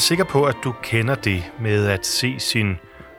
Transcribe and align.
sikker 0.00 0.24
på, 0.24 0.44
at 0.44 0.56
du 0.64 0.74
kender 0.82 1.14
det 1.14 1.52
med 1.60 1.86
at 1.86 2.06
se 2.06 2.40
sin 2.40 2.76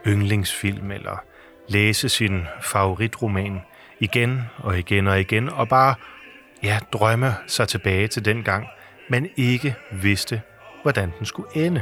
yndlingsfilm 0.08 0.92
eller 0.92 1.24
læse 1.68 2.10
sin 2.10 2.46
favoritroman 2.62 3.62
igen 4.00 4.42
og 4.58 4.80
igen 4.80 5.08
og 5.08 5.20
igen, 5.20 5.50
og 5.50 5.70
bare 5.70 5.96
ja, 6.64 6.80
drømme 6.94 7.34
sig 7.48 7.68
tilbage 7.68 8.08
til 8.08 8.26
den 8.26 8.44
gang, 8.44 8.68
man 9.10 9.30
ikke 9.38 9.76
vidste, 9.92 10.42
hvordan 10.82 11.12
den 11.18 11.26
skulle 11.26 11.50
ende. 11.56 11.82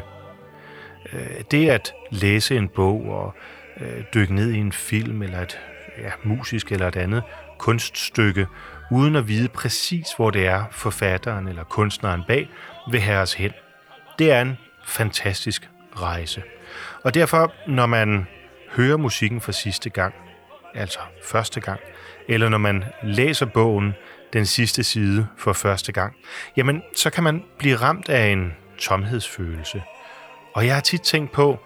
Øh, 1.13 1.41
det 1.51 1.69
at 1.69 1.93
læse 2.11 2.57
en 2.57 2.67
bog 2.67 3.05
og 3.05 3.35
øh, 3.81 4.03
dykke 4.13 4.35
ned 4.35 4.51
i 4.51 4.57
en 4.57 4.71
film 4.71 5.21
eller 5.21 5.41
et 5.41 5.59
ja, 6.01 6.11
musisk 6.23 6.71
eller 6.71 6.87
et 6.87 6.95
andet 6.95 7.23
kunststykke, 7.57 8.47
uden 8.91 9.15
at 9.15 9.27
vide 9.27 9.49
præcis, 9.49 10.07
hvor 10.15 10.29
det 10.29 10.47
er 10.47 10.63
forfatteren 10.71 11.47
eller 11.47 11.63
kunstneren 11.63 12.21
bag 12.27 12.49
vil 12.91 12.99
have 12.99 13.19
os 13.19 13.33
hen. 13.33 13.51
Det 14.19 14.31
er 14.31 14.41
en 14.41 14.57
fantastisk 14.89 15.69
rejse. 15.95 16.43
Og 17.03 17.13
derfor, 17.13 17.53
når 17.67 17.85
man 17.85 18.27
hører 18.71 18.97
musikken 18.97 19.41
for 19.41 19.51
sidste 19.51 19.89
gang, 19.89 20.13
altså 20.73 20.99
første 21.23 21.61
gang, 21.61 21.79
eller 22.27 22.49
når 22.49 22.57
man 22.57 22.83
læser 23.03 23.45
bogen 23.45 23.93
den 24.33 24.45
sidste 24.45 24.83
side 24.83 25.27
for 25.37 25.53
første 25.53 25.91
gang, 25.91 26.15
jamen 26.57 26.81
så 26.95 27.09
kan 27.09 27.23
man 27.23 27.43
blive 27.57 27.75
ramt 27.75 28.09
af 28.09 28.27
en 28.27 28.53
tomhedsfølelse. 28.77 29.83
Og 30.53 30.65
jeg 30.65 30.73
har 30.73 30.81
tit 30.81 31.01
tænkt 31.01 31.31
på, 31.31 31.59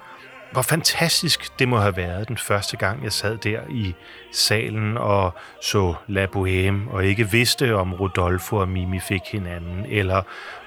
hvor 0.54 0.62
fantastisk 0.62 1.60
det 1.60 1.68
må 1.68 1.78
have 1.78 1.98
været 1.98 2.28
den 2.28 2.38
første 2.38 2.78
gang, 2.78 3.04
jeg 3.04 3.12
sad 3.12 3.38
der 3.38 3.60
i 3.70 3.96
salen 4.34 4.98
og 4.98 5.34
så 5.62 5.94
La 6.08 6.26
Bohème, 6.26 6.94
og 6.94 7.06
ikke 7.06 7.32
vidste, 7.32 7.76
om 7.76 7.94
Rodolfo 7.94 8.56
og 8.56 8.70
Mimi 8.70 9.00
fik 9.00 9.22
hinanden, 9.32 9.86
eller 9.90 10.22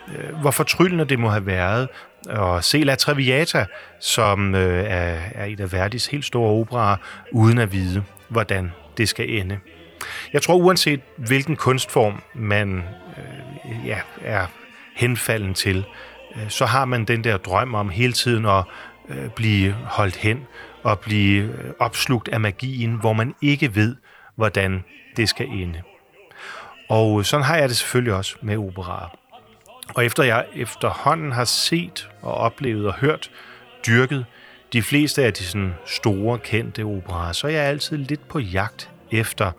øh, 0.08 0.34
hvor 0.40 0.50
fortryllende 0.50 1.04
det 1.04 1.18
må 1.18 1.28
have 1.28 1.46
været 1.46 1.88
at 2.28 2.64
se 2.64 2.78
La 2.78 2.94
Traviata, 2.94 3.66
som 4.00 4.54
øh, 4.54 4.84
er, 4.84 5.18
er 5.34 5.44
et 5.44 5.60
af 5.60 5.72
Verdis 5.72 6.06
helt 6.06 6.24
store 6.24 6.50
operaer, 6.50 6.96
uden 7.32 7.58
at 7.58 7.72
vide, 7.72 8.04
hvordan 8.28 8.72
det 8.96 9.08
skal 9.08 9.30
ende. 9.30 9.58
Jeg 10.32 10.42
tror, 10.42 10.54
uanset 10.54 11.00
hvilken 11.16 11.56
kunstform 11.56 12.22
man 12.34 12.84
øh, 13.18 13.86
ja, 13.86 13.98
er 14.24 14.46
henfalden 14.96 15.54
til, 15.54 15.84
øh, 16.36 16.48
så 16.48 16.66
har 16.66 16.84
man 16.84 17.04
den 17.04 17.24
der 17.24 17.36
drøm 17.36 17.74
om 17.74 17.88
hele 17.88 18.12
tiden 18.12 18.46
at 18.46 18.64
øh, 19.08 19.30
blive 19.30 19.72
holdt 19.72 20.16
hen 20.16 20.46
og 20.82 21.00
blive 21.00 21.42
øh, 21.44 21.72
opslugt 21.78 22.28
af 22.28 22.40
magien, 22.40 22.94
hvor 22.94 23.12
man 23.12 23.34
ikke 23.42 23.74
ved, 23.74 23.96
hvordan 24.36 24.84
det 25.16 25.28
skal 25.28 25.48
ende. 25.48 25.82
Og 26.88 27.26
sådan 27.26 27.44
har 27.44 27.56
jeg 27.56 27.68
det 27.68 27.76
selvfølgelig 27.76 28.14
også 28.14 28.36
med 28.42 28.56
operaer. 28.56 29.18
Og 29.94 30.04
efter 30.04 30.22
jeg 30.22 30.46
efterhånden 30.54 31.32
har 31.32 31.44
set 31.44 32.08
og 32.22 32.34
oplevet 32.34 32.86
og 32.86 32.94
hørt, 32.94 33.30
dyrket 33.86 34.26
de 34.72 34.82
fleste 34.82 35.24
af 35.24 35.32
de 35.32 35.44
sådan 35.44 35.74
store, 35.86 36.38
kendte 36.38 36.82
operaer, 36.84 37.32
så 37.32 37.46
er 37.46 37.50
jeg 37.50 37.64
altid 37.64 37.96
lidt 37.96 38.28
på 38.28 38.38
jagt 38.38 38.90
efter, 39.10 39.52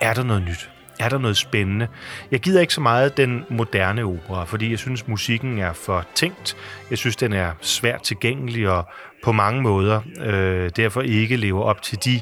er 0.00 0.14
der 0.14 0.22
noget 0.22 0.42
nyt? 0.42 0.70
Er 1.00 1.08
der 1.08 1.18
noget 1.18 1.36
spændende? 1.36 1.88
Jeg 2.30 2.40
gider 2.40 2.60
ikke 2.60 2.74
så 2.74 2.80
meget 2.80 3.16
den 3.16 3.44
moderne 3.48 4.04
opera, 4.04 4.44
fordi 4.44 4.70
jeg 4.70 4.78
synes, 4.78 5.08
musikken 5.08 5.58
er 5.58 5.72
for 5.72 6.06
tænkt. 6.14 6.56
Jeg 6.90 6.98
synes, 6.98 7.16
den 7.16 7.32
er 7.32 7.52
svært 7.60 8.02
tilgængelig 8.02 8.68
og 8.68 8.84
på 9.22 9.32
mange 9.32 9.62
måder 9.62 10.00
øh, 10.20 10.70
derfor 10.76 11.02
ikke 11.02 11.36
lever 11.36 11.62
op 11.62 11.82
til 11.82 12.04
de 12.04 12.20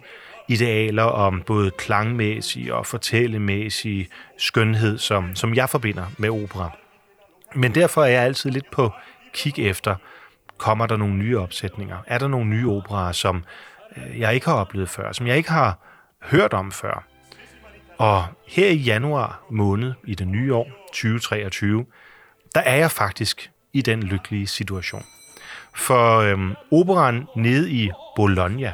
idealer 0.48 1.02
om 1.02 1.42
både 1.46 1.70
klangmæssig 1.70 2.72
og 2.72 2.86
fortællemæssig 2.86 4.08
skønhed, 4.38 4.98
som, 4.98 5.34
som 5.34 5.54
jeg 5.54 5.68
forbinder 5.68 6.06
med 6.18 6.30
opera. 6.30 6.70
Men 7.54 7.74
derfor 7.74 8.02
er 8.02 8.08
jeg 8.08 8.22
altid 8.22 8.50
lidt 8.50 8.70
på 8.70 8.90
kig 9.32 9.58
efter, 9.58 9.96
kommer 10.58 10.86
der 10.86 10.96
nogle 10.96 11.14
nye 11.14 11.38
opsætninger? 11.38 11.96
Er 12.06 12.18
der 12.18 12.28
nogle 12.28 12.46
nye 12.50 12.68
operaer, 12.68 13.12
som 13.12 13.44
øh, 13.96 14.20
jeg 14.20 14.34
ikke 14.34 14.46
har 14.46 14.54
oplevet 14.54 14.88
før, 14.88 15.12
som 15.12 15.26
jeg 15.26 15.36
ikke 15.36 15.50
har 15.50 15.78
hørt 16.22 16.54
om 16.54 16.72
før? 16.72 17.11
Og 17.98 18.24
her 18.48 18.68
i 18.68 18.76
januar 18.76 19.42
måned 19.50 19.92
i 20.04 20.14
det 20.14 20.28
nye 20.28 20.54
år, 20.54 20.70
2023, 20.86 21.86
der 22.54 22.60
er 22.60 22.76
jeg 22.76 22.90
faktisk 22.90 23.50
i 23.72 23.82
den 23.82 24.02
lykkelige 24.02 24.46
situation. 24.46 25.04
For 25.74 26.18
øhm, 26.18 26.54
operan 26.70 27.26
nede 27.36 27.70
i 27.70 27.90
Bologna 28.16 28.72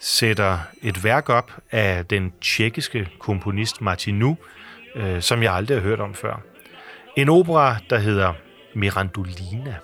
sætter 0.00 0.58
et 0.82 1.04
værk 1.04 1.28
op 1.28 1.52
af 1.70 2.06
den 2.06 2.32
tjekkiske 2.40 3.08
komponist 3.18 3.80
Martinu, 3.80 4.36
øh, 4.94 5.22
som 5.22 5.42
jeg 5.42 5.54
aldrig 5.54 5.76
har 5.76 5.82
hørt 5.82 6.00
om 6.00 6.14
før. 6.14 6.40
En 7.16 7.28
opera, 7.28 7.76
der 7.90 7.98
hedder 7.98 8.32
Mirandolina, 8.74 9.76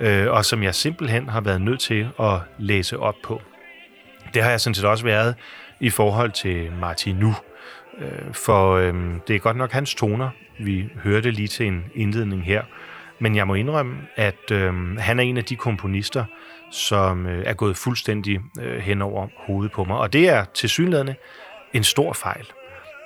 øh, 0.00 0.30
og 0.30 0.44
som 0.44 0.62
jeg 0.62 0.74
simpelthen 0.74 1.28
har 1.28 1.40
været 1.40 1.60
nødt 1.60 1.80
til 1.80 2.08
at 2.20 2.38
læse 2.58 2.98
op 2.98 3.14
på. 3.24 3.42
Det 4.34 4.42
har 4.42 4.50
jeg 4.50 4.60
sådan 4.60 4.74
set 4.74 4.84
også 4.84 5.04
været 5.04 5.34
i 5.80 5.90
forhold 5.90 6.32
til 6.32 6.72
Martinu, 6.72 7.34
øh, 7.98 8.34
for 8.34 8.72
øh, 8.72 8.94
det 9.28 9.36
er 9.36 9.38
godt 9.38 9.56
nok 9.56 9.72
hans 9.72 9.94
toner. 9.94 10.30
Vi 10.58 10.88
hørte 11.02 11.30
lige 11.30 11.48
til 11.48 11.66
en 11.66 11.84
indledning 11.94 12.44
her. 12.44 12.62
Men 13.18 13.36
jeg 13.36 13.46
må 13.46 13.54
indrømme, 13.54 13.96
at 14.16 14.50
øh, 14.52 14.98
han 14.98 15.18
er 15.18 15.22
en 15.22 15.36
af 15.36 15.44
de 15.44 15.56
komponister, 15.56 16.24
som 16.70 17.26
øh, 17.26 17.42
er 17.46 17.54
gået 17.54 17.76
fuldstændig 17.76 18.40
øh, 18.60 18.78
hen 18.78 19.02
over 19.02 19.28
hovedet 19.36 19.72
på 19.72 19.84
mig. 19.84 19.98
Og 19.98 20.12
det 20.12 20.28
er 20.28 20.44
til 20.44 20.68
synlædende 20.68 21.14
en 21.72 21.84
stor 21.84 22.12
fejl. 22.12 22.46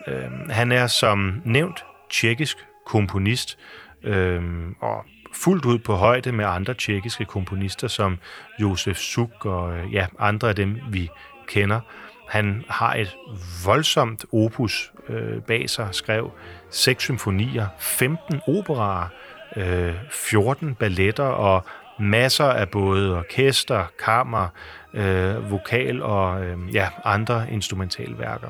Øh, 0.06 0.48
han 0.50 0.72
er 0.72 0.86
som 0.86 1.42
nævnt 1.44 1.84
tjekkisk 2.10 2.56
komponist, 2.86 3.58
øh, 4.02 4.42
og 4.80 5.04
fuldt 5.34 5.64
ud 5.64 5.78
på 5.78 5.94
højde 5.94 6.32
med 6.32 6.44
andre 6.44 6.74
tjekkiske 6.74 7.24
komponister 7.24 7.88
som 7.88 8.18
Josef 8.60 8.96
Suk 8.96 9.46
og 9.46 9.78
øh, 9.78 9.94
ja, 9.94 10.06
andre 10.18 10.48
af 10.48 10.56
dem, 10.56 10.76
vi 10.90 11.10
kender. 11.48 11.80
Han 12.28 12.64
har 12.68 12.94
et 12.94 13.16
voldsomt 13.64 14.24
opus 14.32 14.92
øh, 15.08 15.42
bag 15.42 15.70
sig, 15.70 15.88
skrev 15.92 16.30
seks 16.70 17.04
symfonier, 17.04 17.66
15 17.78 18.40
operaer, 18.48 19.08
øh, 19.56 19.94
14 20.10 20.74
balletter 20.74 21.24
og 21.24 21.64
masser 21.98 22.44
af 22.44 22.68
både 22.68 23.18
orkester, 23.18 23.84
kammer, 24.04 24.48
øh, 24.94 25.50
vokal 25.50 26.02
og 26.02 26.44
øh, 26.44 26.74
ja, 26.74 26.88
andre 27.04 27.46
instrumentalværker. 27.50 28.48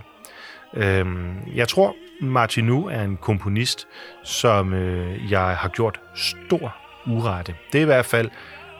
Øh, 0.74 1.06
jeg 1.54 1.68
tror, 1.68 1.94
Martinu 2.20 2.88
er 2.88 3.02
en 3.02 3.16
komponist, 3.16 3.86
som 4.24 4.74
øh, 4.74 5.32
jeg 5.32 5.56
har 5.56 5.68
gjort 5.68 6.00
stor 6.14 6.76
urette. 7.06 7.54
Det 7.72 7.78
er 7.78 7.82
i 7.82 7.84
hvert 7.86 8.06
fald, 8.06 8.30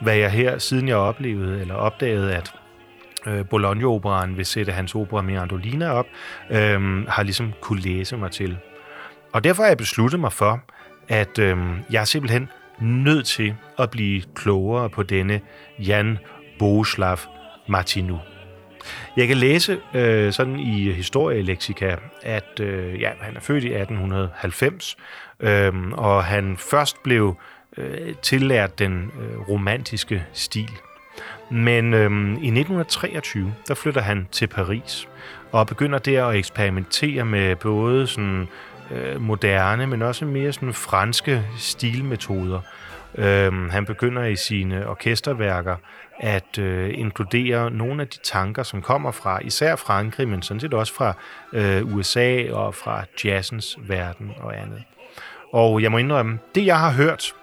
hvad 0.00 0.16
jeg 0.16 0.30
her, 0.30 0.58
siden 0.58 0.88
jeg 0.88 0.96
oplevede 0.96 1.60
eller 1.60 1.74
opdagede, 1.74 2.34
at 2.34 2.52
øh, 3.28 3.48
Bologna-operaen 3.48 4.36
vil 4.36 4.46
sætte 4.46 4.72
hans 4.72 4.94
opera 4.94 5.22
Mirandolina 5.22 5.90
op, 5.90 6.06
øh, 6.50 7.06
har 7.08 7.22
ligesom 7.22 7.52
kunne 7.60 7.80
læse 7.80 8.16
mig 8.16 8.30
til. 8.30 8.58
Og 9.32 9.44
derfor 9.44 9.62
har 9.62 9.70
jeg 9.70 9.78
besluttet 9.78 10.20
mig 10.20 10.32
for, 10.32 10.60
at 11.08 11.38
øh, 11.38 11.58
jeg 11.90 12.00
er 12.00 12.04
simpelthen 12.04 12.48
nødt 12.80 13.26
til 13.26 13.54
at 13.78 13.90
blive 13.90 14.22
klogere 14.34 14.90
på 14.90 15.02
denne 15.02 15.40
Jan 15.78 16.18
Boslav 16.58 17.18
Martinu. 17.68 18.18
Jeg 19.16 19.28
kan 19.28 19.36
læse 19.36 19.78
øh, 19.94 20.32
sådan 20.32 20.58
i 20.58 20.92
historielexika, 20.92 21.96
at 22.22 22.60
øh, 22.60 23.00
ja, 23.00 23.10
han 23.20 23.36
er 23.36 23.40
født 23.40 23.64
i 23.64 23.66
1890, 23.66 24.96
øh, 25.40 25.72
og 25.92 26.24
han 26.24 26.56
først 26.56 27.02
blev 27.02 27.36
øh, 27.76 28.14
tillært 28.22 28.78
den 28.78 29.12
øh, 29.20 29.48
romantiske 29.48 30.26
stil. 30.32 30.70
Men 31.50 31.94
øhm, 31.94 32.30
i 32.30 32.48
1923, 32.48 33.54
der 33.68 33.74
flytter 33.74 34.00
han 34.00 34.28
til 34.32 34.46
Paris, 34.46 35.08
og 35.52 35.66
begynder 35.66 35.98
der 35.98 36.26
at 36.26 36.36
eksperimentere 36.36 37.24
med 37.24 37.56
både 37.56 38.06
sådan 38.06 38.48
øh, 38.90 39.20
moderne, 39.20 39.86
men 39.86 40.02
også 40.02 40.24
mere 40.24 40.52
sådan 40.52 40.74
franske 40.74 41.44
stilmetoder. 41.58 42.60
Øhm, 43.14 43.70
han 43.70 43.84
begynder 43.84 44.24
i 44.24 44.36
sine 44.36 44.88
orkesterværker 44.88 45.76
at 46.20 46.58
øh, 46.58 46.90
inkludere 46.94 47.70
nogle 47.70 48.02
af 48.02 48.08
de 48.08 48.18
tanker, 48.24 48.62
som 48.62 48.82
kommer 48.82 49.10
fra 49.10 49.38
især 49.44 49.76
Frankrig, 49.76 50.28
men 50.28 50.42
sådan 50.42 50.60
set 50.60 50.74
også 50.74 50.94
fra 50.94 51.14
øh, 51.52 51.94
USA 51.94 52.52
og 52.52 52.74
fra 52.74 53.04
jazzens 53.24 53.78
verden 53.88 54.32
og 54.40 54.58
andet. 54.60 54.82
Og 55.52 55.82
jeg 55.82 55.90
må 55.90 55.98
indrømme, 55.98 56.38
det 56.54 56.66
jeg 56.66 56.78
har 56.78 56.92
hørt, 56.92 57.34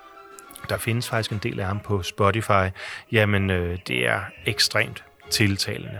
der 0.69 0.77
findes 0.77 1.09
faktisk 1.09 1.31
en 1.31 1.39
del 1.43 1.59
af 1.59 1.65
ham 1.65 1.79
på 1.79 2.03
Spotify, 2.03 2.69
jamen 3.11 3.49
øh, 3.49 3.79
det 3.87 4.07
er 4.07 4.19
ekstremt 4.45 5.03
tiltalende. 5.29 5.99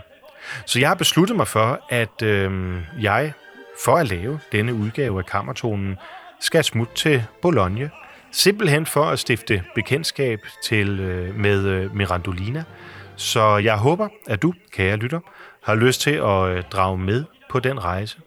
Så 0.66 0.78
jeg 0.78 0.88
har 0.88 0.94
besluttet 0.94 1.36
mig 1.36 1.48
for, 1.48 1.80
at 1.88 2.22
øh, 2.22 2.76
jeg, 3.00 3.32
for 3.84 3.96
at 3.96 4.08
lave 4.08 4.40
denne 4.52 4.74
udgave 4.74 5.18
af 5.18 5.26
Kammertonen, 5.26 5.96
skal 6.40 6.64
smutte 6.64 6.94
til 6.94 7.24
Bologna 7.42 7.90
Simpelthen 8.36 8.86
for 8.86 9.04
at 9.04 9.18
stifte 9.18 9.64
bekendtskab 9.74 10.40
til 10.62 11.00
øh, 11.00 11.34
med 11.34 11.64
øh, 11.64 11.96
Mirandolina. 11.96 12.64
Så 13.16 13.56
jeg 13.56 13.76
håber, 13.76 14.08
at 14.26 14.42
du, 14.42 14.52
kære 14.72 14.96
lytter, 14.96 15.20
har 15.62 15.74
lyst 15.74 16.00
til 16.00 16.10
at 16.10 16.48
øh, 16.48 16.62
drage 16.72 16.98
med 16.98 17.24
på 17.50 17.60
den 17.60 17.84
rejse. 17.84 18.18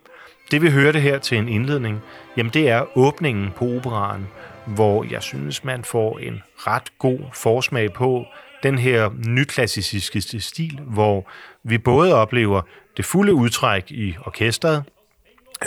Det 0.51 0.61
vi 0.61 0.69
hørte 0.69 0.99
her 0.99 1.19
til 1.19 1.37
en 1.37 1.49
indledning, 1.49 2.01
jamen 2.37 2.53
det 2.53 2.69
er 2.69 2.97
åbningen 2.97 3.51
på 3.55 3.65
operaren, 3.65 4.27
hvor 4.75 5.05
jeg 5.11 5.23
synes, 5.23 5.63
man 5.63 5.83
får 5.83 6.19
en 6.19 6.41
ret 6.57 6.97
god 6.99 7.19
forsmag 7.33 7.93
på 7.93 8.25
den 8.63 8.77
her 8.77 9.09
nyklassicistiske 9.27 10.41
stil, 10.41 10.79
hvor 10.87 11.29
vi 11.63 11.77
både 11.77 12.13
oplever 12.13 12.61
det 12.97 13.05
fulde 13.05 13.33
udtræk 13.33 13.91
i 13.91 14.15
orkestret, 14.25 14.83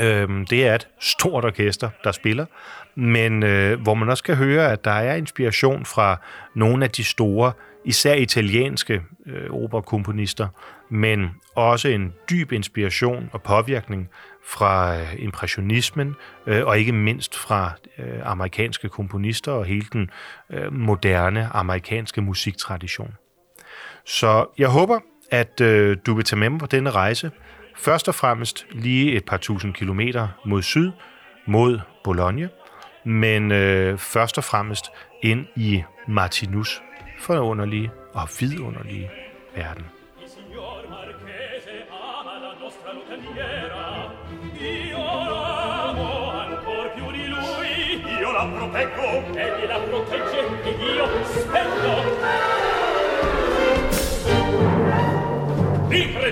Øhm, 0.00 0.46
det 0.46 0.66
er 0.66 0.74
et 0.74 0.88
stort 1.00 1.44
orkester, 1.44 1.90
der 2.04 2.12
spiller, 2.12 2.46
men 2.94 3.42
øh, 3.42 3.80
hvor 3.80 3.94
man 3.94 4.08
også 4.08 4.24
kan 4.24 4.36
høre, 4.36 4.72
at 4.72 4.84
der 4.84 4.90
er 4.90 5.14
inspiration 5.14 5.84
fra 5.84 6.16
nogle 6.54 6.84
af 6.84 6.90
de 6.90 7.04
store, 7.04 7.52
især 7.84 8.14
italienske 8.14 9.02
øh, 9.26 9.50
operakomponister, 9.50 10.48
men 10.90 11.30
også 11.54 11.88
en 11.88 12.12
dyb 12.30 12.52
inspiration 12.52 13.30
og 13.32 13.42
påvirkning 13.42 14.08
fra 14.46 14.96
øh, 15.00 15.14
impressionismen, 15.18 16.14
øh, 16.46 16.66
og 16.66 16.78
ikke 16.78 16.92
mindst 16.92 17.38
fra 17.38 17.72
øh, 17.98 18.20
amerikanske 18.24 18.88
komponister 18.88 19.52
og 19.52 19.64
hele 19.64 19.86
den 19.92 20.10
øh, 20.50 20.72
moderne 20.72 21.48
amerikanske 21.52 22.20
musiktradition. 22.20 23.14
Så 24.04 24.46
jeg 24.58 24.68
håber, 24.68 25.00
at 25.30 25.60
øh, 25.60 25.96
du 26.06 26.14
vil 26.14 26.24
tage 26.24 26.38
med 26.38 26.50
mig 26.50 26.60
på 26.60 26.66
denne 26.66 26.90
rejse, 26.90 27.30
Først 27.76 28.08
og 28.08 28.14
fremmest 28.14 28.66
lige 28.70 29.12
et 29.12 29.24
par 29.24 29.36
tusind 29.36 29.74
kilometer 29.74 30.28
mod 30.46 30.62
syd, 30.62 30.90
mod 31.46 31.80
Bologna, 32.04 32.48
men 33.04 33.52
øh, 33.52 33.98
først 33.98 34.38
og 34.38 34.44
fremmest 34.44 34.84
ind 35.22 35.46
i 35.56 35.82
Martinus 36.08 36.82
forunderlige 37.22 37.90
og 38.14 38.28
vidunderlige 38.40 39.10
verden. 39.54 39.86
la 48.42 48.48
proteggo, 48.58 49.08
egli 49.44 49.66
la 49.66 49.78
protegge, 49.86 50.40
ed 50.70 50.80
io 50.90 51.06
spendo. 51.34 51.94
Incredibile! 55.90 56.31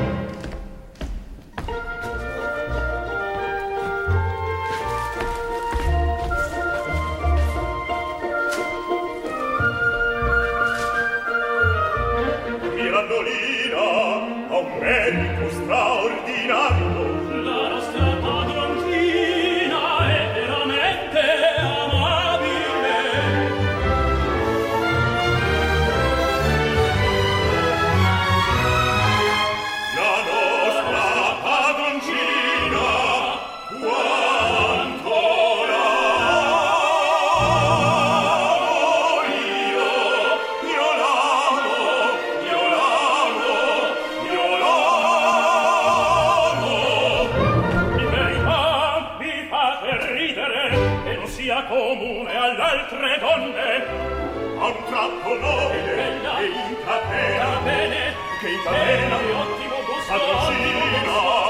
sia 51.31 51.63
comune 51.63 52.35
all'altre 52.35 53.17
donne. 53.19 54.09
A 54.59 54.65
un 54.67 54.83
tratto 54.85 55.39
nobile 55.39 55.95
bella, 55.95 56.39
e 56.39 56.45
in 56.45 56.75
catena 56.85 57.59
bene. 57.63 58.13
che 58.39 58.49
in 58.49 58.63
catena 58.63 59.17
di 59.17 59.31
ottimo 59.31 59.75
gusto. 59.85 60.13
ad 60.13 61.40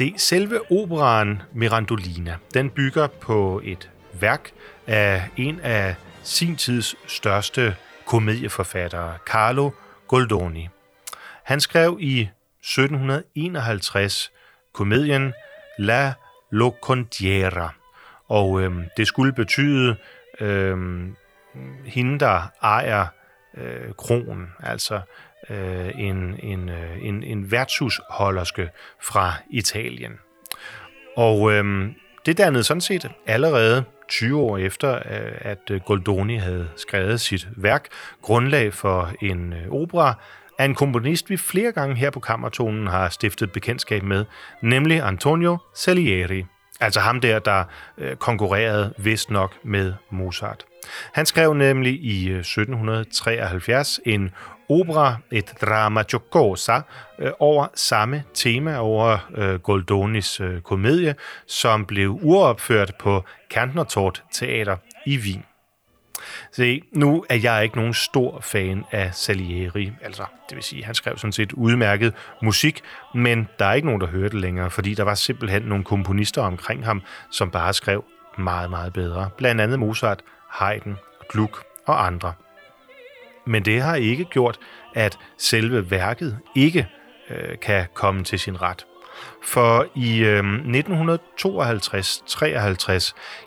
Se, 0.00 0.14
selve 0.16 0.60
operaen 0.70 1.42
Mirandolina, 1.52 2.36
den 2.54 2.70
bygger 2.70 3.06
på 3.06 3.60
et 3.64 3.90
værk 4.12 4.50
af 4.86 5.28
en 5.36 5.60
af 5.60 5.94
sin 6.22 6.56
tids 6.56 6.94
største 7.06 7.76
komedieforfattere, 8.06 9.18
Carlo 9.26 9.70
Goldoni. 10.08 10.68
Han 11.44 11.60
skrev 11.60 11.96
i 12.00 12.20
1751 12.20 14.32
komedien 14.72 15.32
La 15.78 16.12
Locondiera, 16.50 17.74
og 18.28 18.62
øhm, 18.62 18.84
det 18.96 19.06
skulle 19.06 19.32
betyde 19.32 19.96
øhm, 20.40 21.16
hende, 21.84 22.18
der 22.18 22.42
ejer 22.62 23.06
øh, 23.54 23.94
kronen, 23.98 24.52
altså 24.60 25.00
øh, 25.50 25.90
en, 25.98 26.40
en, 26.42 26.68
øh, 26.68 26.98
en, 27.02 27.22
en 27.22 27.50
værtshusholderske 27.50 28.68
fra 29.02 29.32
Italien. 29.50 30.12
Og 31.16 31.52
øh, 31.52 31.90
det 32.26 32.38
dannede 32.38 32.64
sådan 32.64 32.80
set 32.80 33.10
allerede 33.26 33.84
20 34.08 34.40
år 34.40 34.58
efter, 34.58 34.94
øh, 34.94 35.32
at 35.38 35.70
øh, 35.70 35.80
Goldoni 35.80 36.36
havde 36.36 36.68
skrevet 36.76 37.20
sit 37.20 37.48
værk, 37.56 37.88
grundlag 38.22 38.74
for 38.74 39.12
en 39.20 39.52
øh, 39.52 39.68
opera 39.70 40.14
af 40.58 40.64
en 40.64 40.74
komponist, 40.74 41.30
vi 41.30 41.36
flere 41.36 41.72
gange 41.72 41.96
her 41.96 42.10
på 42.10 42.20
Kammertonen 42.20 42.86
har 42.86 43.08
stiftet 43.08 43.52
bekendtskab 43.52 44.02
med, 44.02 44.24
nemlig 44.62 45.02
Antonio 45.02 45.58
Salieri. 45.74 46.44
Altså 46.80 47.00
ham 47.00 47.20
der, 47.20 47.38
der 47.38 47.64
øh, 47.98 48.16
konkurrerede 48.16 48.94
vist 48.98 49.30
nok 49.30 49.54
med 49.64 49.94
Mozart. 50.10 50.64
Han 51.12 51.26
skrev 51.26 51.54
nemlig 51.54 51.92
i 51.92 52.28
øh, 52.28 52.38
1773 52.38 54.00
en 54.06 54.30
opera, 54.68 55.16
et 55.30 55.52
drama 55.60 56.02
giocosa, 56.02 56.80
øh, 57.18 57.30
over 57.38 57.66
samme 57.74 58.24
tema 58.34 58.76
over 58.76 59.30
øh, 59.34 59.54
Goldonis 59.54 60.40
øh, 60.40 60.60
komedie, 60.60 61.14
som 61.46 61.86
blev 61.86 62.18
uropført 62.22 62.92
på 62.98 63.24
Kantnertort 63.50 64.22
Teater 64.32 64.76
i 65.06 65.18
Wien. 65.18 65.44
Se, 66.52 66.82
nu 66.92 67.24
er 67.28 67.36
jeg 67.42 67.62
ikke 67.62 67.76
nogen 67.76 67.94
stor 67.94 68.40
fan 68.40 68.84
af 68.90 69.14
Salieri, 69.14 69.92
altså 70.02 70.24
det 70.48 70.56
vil 70.56 70.64
sige, 70.64 70.84
han 70.84 70.94
skrev 70.94 71.18
sådan 71.18 71.32
set 71.32 71.52
udmærket 71.52 72.14
musik, 72.42 72.80
men 73.14 73.48
der 73.58 73.64
er 73.64 73.72
ikke 73.72 73.86
nogen, 73.86 74.00
der 74.00 74.06
hører 74.06 74.28
det 74.28 74.40
længere, 74.40 74.70
fordi 74.70 74.94
der 74.94 75.02
var 75.02 75.14
simpelthen 75.14 75.62
nogle 75.62 75.84
komponister 75.84 76.42
omkring 76.42 76.84
ham, 76.84 77.02
som 77.30 77.50
bare 77.50 77.74
skrev 77.74 78.04
meget, 78.38 78.70
meget 78.70 78.92
bedre. 78.92 79.30
Blandt 79.36 79.60
andet 79.60 79.78
Mozart, 79.78 80.22
Haydn, 80.50 80.92
Gluck 81.32 81.62
og 81.86 82.06
andre. 82.06 82.32
Men 83.46 83.64
det 83.64 83.82
har 83.82 83.94
ikke 83.94 84.24
gjort, 84.24 84.58
at 84.94 85.18
selve 85.38 85.90
værket 85.90 86.38
ikke 86.54 86.88
øh, 87.30 87.58
kan 87.62 87.86
komme 87.94 88.24
til 88.24 88.38
sin 88.38 88.62
ret. 88.62 88.86
For 89.44 89.86
i 89.94 90.18
øh, 90.18 90.38
1952-53, 90.38 90.42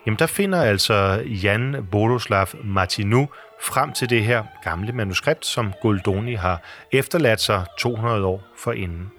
jamen 0.06 0.18
der 0.18 0.26
finder 0.26 0.62
altså 0.62 1.22
Jan 1.26 1.86
Bodoslav 1.90 2.46
Martinu 2.64 3.28
frem 3.62 3.92
til 3.92 4.10
det 4.10 4.24
her 4.24 4.44
gamle 4.64 4.92
manuskript, 4.92 5.46
som 5.46 5.72
Goldoni 5.82 6.34
har 6.34 6.62
efterladt 6.92 7.40
sig 7.40 7.64
200 7.78 8.24
år 8.24 8.42
forinden. 8.58 9.10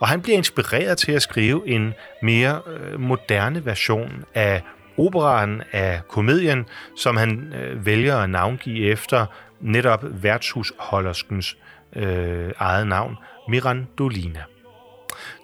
Og 0.00 0.08
han 0.08 0.22
bliver 0.22 0.38
inspireret 0.38 0.98
til 0.98 1.12
at 1.12 1.22
skrive 1.22 1.68
en 1.68 1.94
mere 2.22 2.60
øh, 2.66 3.00
moderne 3.00 3.66
version 3.66 4.24
af 4.34 4.62
operaen 4.98 5.62
af 5.72 6.00
komedien, 6.08 6.66
som 6.96 7.16
han 7.16 7.52
øh, 7.54 7.86
vælger 7.86 8.16
at 8.16 8.30
navngive 8.30 8.86
efter 8.86 9.26
netop 9.60 10.04
værtshusholderskens 10.10 11.56
øh, 11.96 12.50
eget 12.58 12.86
navn, 12.86 13.16
Mirandolina. 13.48 14.42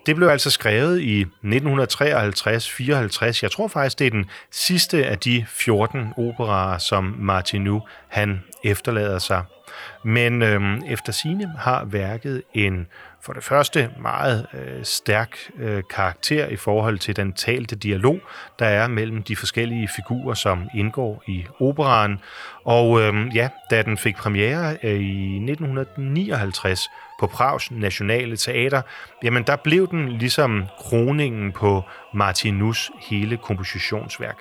Det 0.06 0.16
blev 0.16 0.28
altså 0.28 0.50
skrevet 0.50 1.00
i 1.00 1.24
1953-54. 1.24 1.28
Jeg 3.42 3.50
tror 3.50 3.68
faktisk, 3.68 3.98
det 3.98 4.06
er 4.06 4.10
den 4.10 4.30
sidste 4.50 5.06
af 5.06 5.18
de 5.18 5.46
14 5.48 6.12
operaer, 6.16 6.78
som 6.78 7.16
Martinu 7.18 7.82
han 8.08 8.44
efterlader 8.64 9.18
sig. 9.18 9.44
Men 10.04 10.42
øhm, 10.42 10.82
efter 10.88 11.12
sine 11.12 11.52
har 11.58 11.84
værket 11.84 12.42
en 12.54 12.86
for 13.22 13.32
det 13.32 13.44
første 13.44 13.90
meget 13.98 14.46
øh, 14.54 14.84
stærk 14.84 15.38
øh, 15.58 15.82
karakter 15.90 16.46
i 16.46 16.56
forhold 16.56 16.98
til 16.98 17.16
den 17.16 17.32
talte 17.32 17.76
dialog, 17.76 18.20
der 18.58 18.66
er 18.66 18.88
mellem 18.88 19.22
de 19.22 19.36
forskellige 19.36 19.88
figurer, 19.96 20.34
som 20.34 20.68
indgår 20.74 21.22
i 21.26 21.46
operaen. 21.60 22.20
Og 22.64 23.00
øh, 23.00 23.36
ja, 23.36 23.48
da 23.70 23.82
den 23.82 23.98
fik 23.98 24.16
premiere 24.16 24.76
øh, 24.82 25.00
i 25.00 25.36
1959 25.36 26.80
på 27.20 27.26
Prags 27.26 27.70
Nationale 27.70 28.36
Teater, 28.36 28.82
jamen 29.22 29.42
der 29.42 29.56
blev 29.56 29.90
den 29.90 30.08
ligesom 30.08 30.64
kroningen 30.78 31.52
på 31.52 31.82
Martinus 32.14 32.90
hele 33.10 33.36
kompositionsværk. 33.36 34.38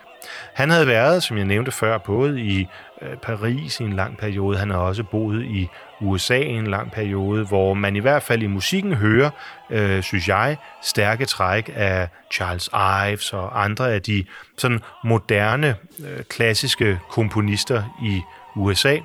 Han 0.53 0.69
havde 0.69 0.87
været, 0.87 1.23
som 1.23 1.37
jeg 1.37 1.45
nævnte 1.45 1.71
før, 1.71 1.97
både 1.97 2.41
i 2.41 2.67
Øh, 3.01 3.17
Paris 3.17 3.79
i 3.79 3.83
en 3.83 3.93
lang 3.93 4.17
periode, 4.17 4.57
han 4.57 4.69
har 4.69 4.77
også 4.77 5.03
boet 5.03 5.43
i 5.45 5.67
USA 6.01 6.37
i 6.37 6.47
en 6.47 6.67
lang 6.67 6.91
periode, 6.91 7.45
hvor 7.45 7.73
man 7.73 7.95
i 7.95 7.99
hvert 7.99 8.23
fald 8.23 8.43
i 8.43 8.47
musikken 8.47 8.93
hører, 8.93 9.29
øh, 9.69 10.03
synes 10.03 10.27
jeg, 10.27 10.57
stærke 10.83 11.25
træk 11.25 11.69
af 11.75 12.09
Charles 12.33 12.69
Ives 13.11 13.33
og 13.33 13.63
andre 13.63 13.93
af 13.93 14.01
de 14.01 14.25
sådan 14.57 14.79
moderne, 15.03 15.75
øh, 16.05 16.23
klassiske 16.23 16.99
komponister 17.09 17.83
i 18.03 18.21
USA. 18.55 18.97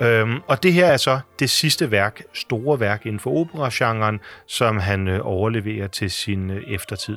Øhm, 0.00 0.40
og 0.46 0.62
det 0.62 0.72
her 0.72 0.86
er 0.86 0.96
så 0.96 1.20
det 1.38 1.50
sidste 1.50 1.90
værk, 1.90 2.22
store 2.34 2.80
værk 2.80 3.06
inden 3.06 3.20
for 3.20 3.30
operagenren, 3.30 4.20
som 4.46 4.78
han 4.78 5.08
øh, 5.08 5.20
overleverer 5.22 5.86
til 5.86 6.10
sin 6.10 6.50
øh, 6.50 6.62
eftertid. 6.66 7.16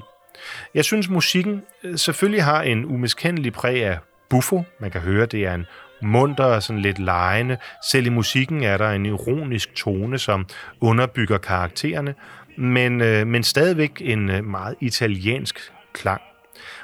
Jeg 0.74 0.86
synes, 0.86 1.10
musikken 1.10 1.64
øh, 1.84 1.98
selvfølgelig 1.98 2.44
har 2.44 2.62
en 2.62 2.86
umiskendelig 2.86 3.54
præg 3.54 3.86
af 3.86 3.98
buffo. 4.30 4.64
Man 4.80 4.92
kan 4.92 5.02
høre, 5.02 5.26
det 5.26 5.46
er 5.46 5.54
en 5.54 5.66
munter 6.02 6.44
og 6.44 6.64
sådan 6.64 6.82
lidt 6.82 7.00
lejende. 7.00 7.58
Selv 7.92 8.06
i 8.06 8.10
musikken 8.10 8.64
er 8.64 8.78
der 8.78 8.90
en 8.90 9.06
ironisk 9.06 9.76
tone, 9.76 10.20
som 10.20 10.46
underbygger 10.82 11.38
karaktererne, 11.38 12.16
men, 12.58 13.02
øh, 13.02 13.28
men 13.28 13.44
stadigvæk 13.44 13.92
en 14.00 14.30
øh, 14.30 14.44
meget 14.46 14.76
italiensk 14.82 15.72
klang. 15.94 16.22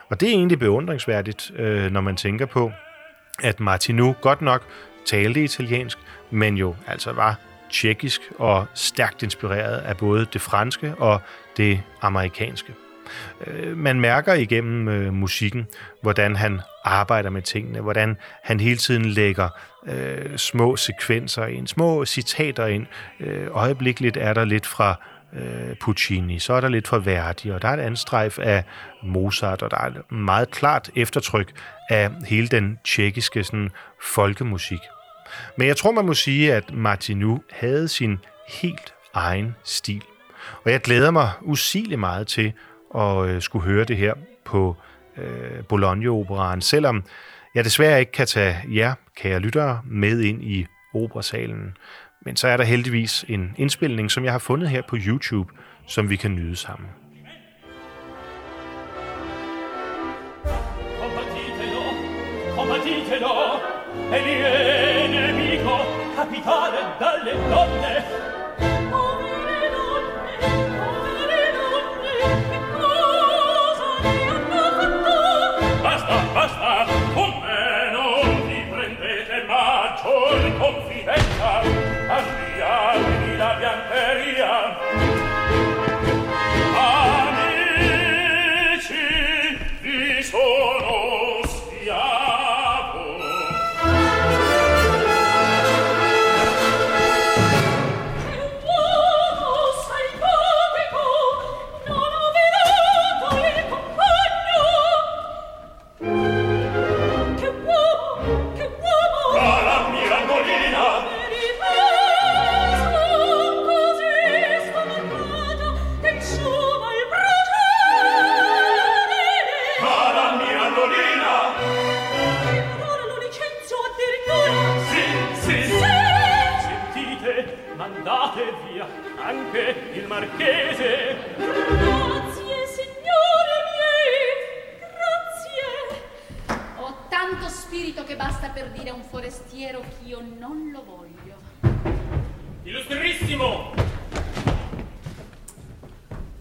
Og 0.09 0.19
det 0.19 0.29
er 0.29 0.33
egentlig 0.33 0.59
beundringsværdigt, 0.59 1.51
øh, 1.55 1.91
når 1.91 2.01
man 2.01 2.15
tænker 2.15 2.45
på, 2.45 2.71
at 3.43 3.59
Martinu 3.59 4.15
godt 4.21 4.41
nok 4.41 4.63
talte 5.05 5.43
italiensk, 5.43 5.97
men 6.31 6.57
jo 6.57 6.75
altså 6.87 7.11
var 7.11 7.35
tjekkisk 7.71 8.21
og 8.39 8.65
stærkt 8.73 9.23
inspireret 9.23 9.77
af 9.77 9.97
både 9.97 10.27
det 10.33 10.41
franske 10.41 10.95
og 10.95 11.21
det 11.57 11.81
amerikanske. 12.01 12.73
Øh, 13.47 13.77
man 13.77 13.99
mærker 13.99 14.33
igennem 14.33 14.87
øh, 14.87 15.13
musikken, 15.13 15.67
hvordan 16.01 16.35
han 16.35 16.61
arbejder 16.83 17.29
med 17.29 17.41
tingene, 17.41 17.81
hvordan 17.81 18.17
han 18.43 18.59
hele 18.59 18.77
tiden 18.77 19.05
lægger 19.05 19.49
øh, 19.87 20.37
små 20.37 20.75
sekvenser 20.75 21.45
ind, 21.45 21.67
små 21.67 22.05
citater 22.05 22.65
ind. 22.65 22.85
Øh, 23.19 23.47
øjeblikkeligt 23.51 24.17
er 24.17 24.33
der 24.33 24.45
lidt 24.45 24.65
fra 24.65 24.95
øh, 25.33 25.75
Puccini, 25.81 26.39
så 26.39 26.53
er 26.53 26.61
der 26.61 26.69
lidt 26.69 26.87
fra 26.87 27.01
Verdi, 27.05 27.49
og 27.49 27.61
der 27.61 27.67
er 27.67 27.73
et 27.73 27.79
anstrejf 27.79 28.39
af 28.39 28.63
Mozart, 29.03 29.61
og 29.61 29.71
der 29.71 29.77
er 29.77 29.87
et 29.87 30.11
meget 30.11 30.51
klart 30.51 30.89
eftertryk 30.95 31.51
af 31.89 32.11
hele 32.25 32.47
den 32.47 32.79
tjekkiske 32.85 33.43
sådan, 33.43 33.69
folkemusik. 34.03 34.79
Men 35.57 35.67
jeg 35.67 35.77
tror, 35.77 35.91
man 35.91 36.05
må 36.05 36.13
sige, 36.13 36.53
at 36.53 36.73
Martinu 36.73 37.41
havde 37.51 37.87
sin 37.87 38.19
helt 38.47 38.93
egen 39.13 39.55
stil. 39.63 40.01
Og 40.65 40.71
jeg 40.71 40.81
glæder 40.81 41.11
mig 41.11 41.29
usigeligt 41.41 41.99
meget 41.99 42.27
til 42.27 42.53
at 42.97 43.29
øh, 43.29 43.41
skulle 43.41 43.65
høre 43.65 43.83
det 43.83 43.97
her 43.97 44.13
på 44.45 44.75
øh, 45.17 45.63
Bologna-operaen, 45.69 46.61
selvom 46.61 47.03
jeg 47.55 47.65
desværre 47.65 47.99
ikke 47.99 48.11
kan 48.11 48.27
tage 48.27 48.57
jer, 48.73 48.93
kære 49.15 49.39
lyttere, 49.39 49.81
med 49.85 50.21
ind 50.21 50.43
i 50.43 50.65
operasalen. 50.93 51.77
Men 52.21 52.35
så 52.35 52.47
er 52.47 52.57
der 52.57 52.63
heldigvis 52.63 53.25
en 53.27 53.53
indspilning, 53.57 54.11
som 54.11 54.23
jeg 54.23 54.31
har 54.31 54.39
fundet 54.39 54.69
her 54.69 54.81
på 54.89 54.97
YouTube, 55.07 55.51
som 55.87 56.09
vi 56.09 56.15
kan 56.15 56.31
nyde 56.31 56.55
sammen. 56.55 56.89
Combattitelo, 61.01 61.83
combattitelo, 62.55 63.33
e 64.15 64.19
viene 64.25 65.19
nemico, 65.27 65.75
capitale 66.15 66.81
dalle 66.99 67.31
donne, 67.51 68.26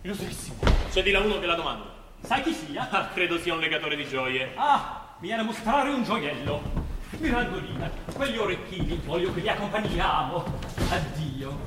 Illustrissimo. 0.06 0.58
C'è 0.92 1.02
di 1.02 1.10
là 1.10 1.18
uno 1.18 1.40
che 1.40 1.46
la 1.46 1.56
domanda. 1.56 1.92
Sai 2.22 2.40
chi 2.42 2.52
sia? 2.52 2.88
Ah, 2.90 3.08
credo 3.12 3.40
sia 3.40 3.54
un 3.54 3.58
legatore 3.58 3.96
di 3.96 4.06
gioie. 4.06 4.52
Ah, 4.54 5.16
mi 5.18 5.26
viene 5.26 5.42
a 5.42 5.44
mostrare 5.44 5.90
un 5.90 6.04
gioiello. 6.04 6.62
Mirandolina, 7.18 7.90
quegli 8.14 8.36
orecchini 8.36 9.00
voglio 9.04 9.34
che 9.34 9.40
li 9.40 9.48
accompagniamo. 9.48 10.44
Addio. 10.90 11.58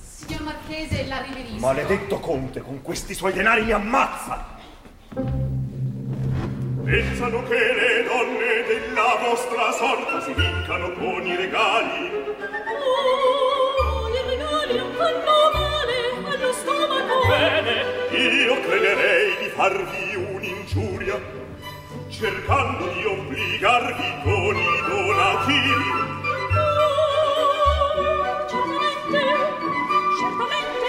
Signor 0.00 0.42
Marchese, 0.42 1.06
la 1.08 1.22
riverisco. 1.22 1.58
Maledetto 1.58 2.20
conte, 2.20 2.60
con 2.60 2.82
questi 2.82 3.14
suoi 3.14 3.32
denari 3.32 3.64
mi 3.64 3.72
ammazza! 3.72 4.56
Pensano 6.84 7.42
che 7.42 7.58
le 7.74 8.04
donne 8.04 8.62
della 8.68 9.16
vostra 9.28 9.72
sorta 9.72 10.20
si 10.20 10.32
vincano 10.32 10.92
con 10.92 11.26
i 11.26 11.34
regali. 11.34 12.10
Oh, 13.82 14.08
i 14.08 14.28
regali 14.28 14.76
non 14.76 14.92
fanno 14.94 15.33
Bene, 17.26 17.74
io 18.10 18.60
crederei 18.60 19.36
di 19.38 19.48
farvi 19.54 20.14
un'ingiuria, 20.16 21.20
cercando 22.08 22.86
di 22.88 23.04
obbligarvi 23.04 24.20
con 24.22 24.56
i 24.56 24.82
donativi. 24.88 25.90
No, 26.52 26.90
certamente, 28.48 29.20
certamente, 30.18 30.88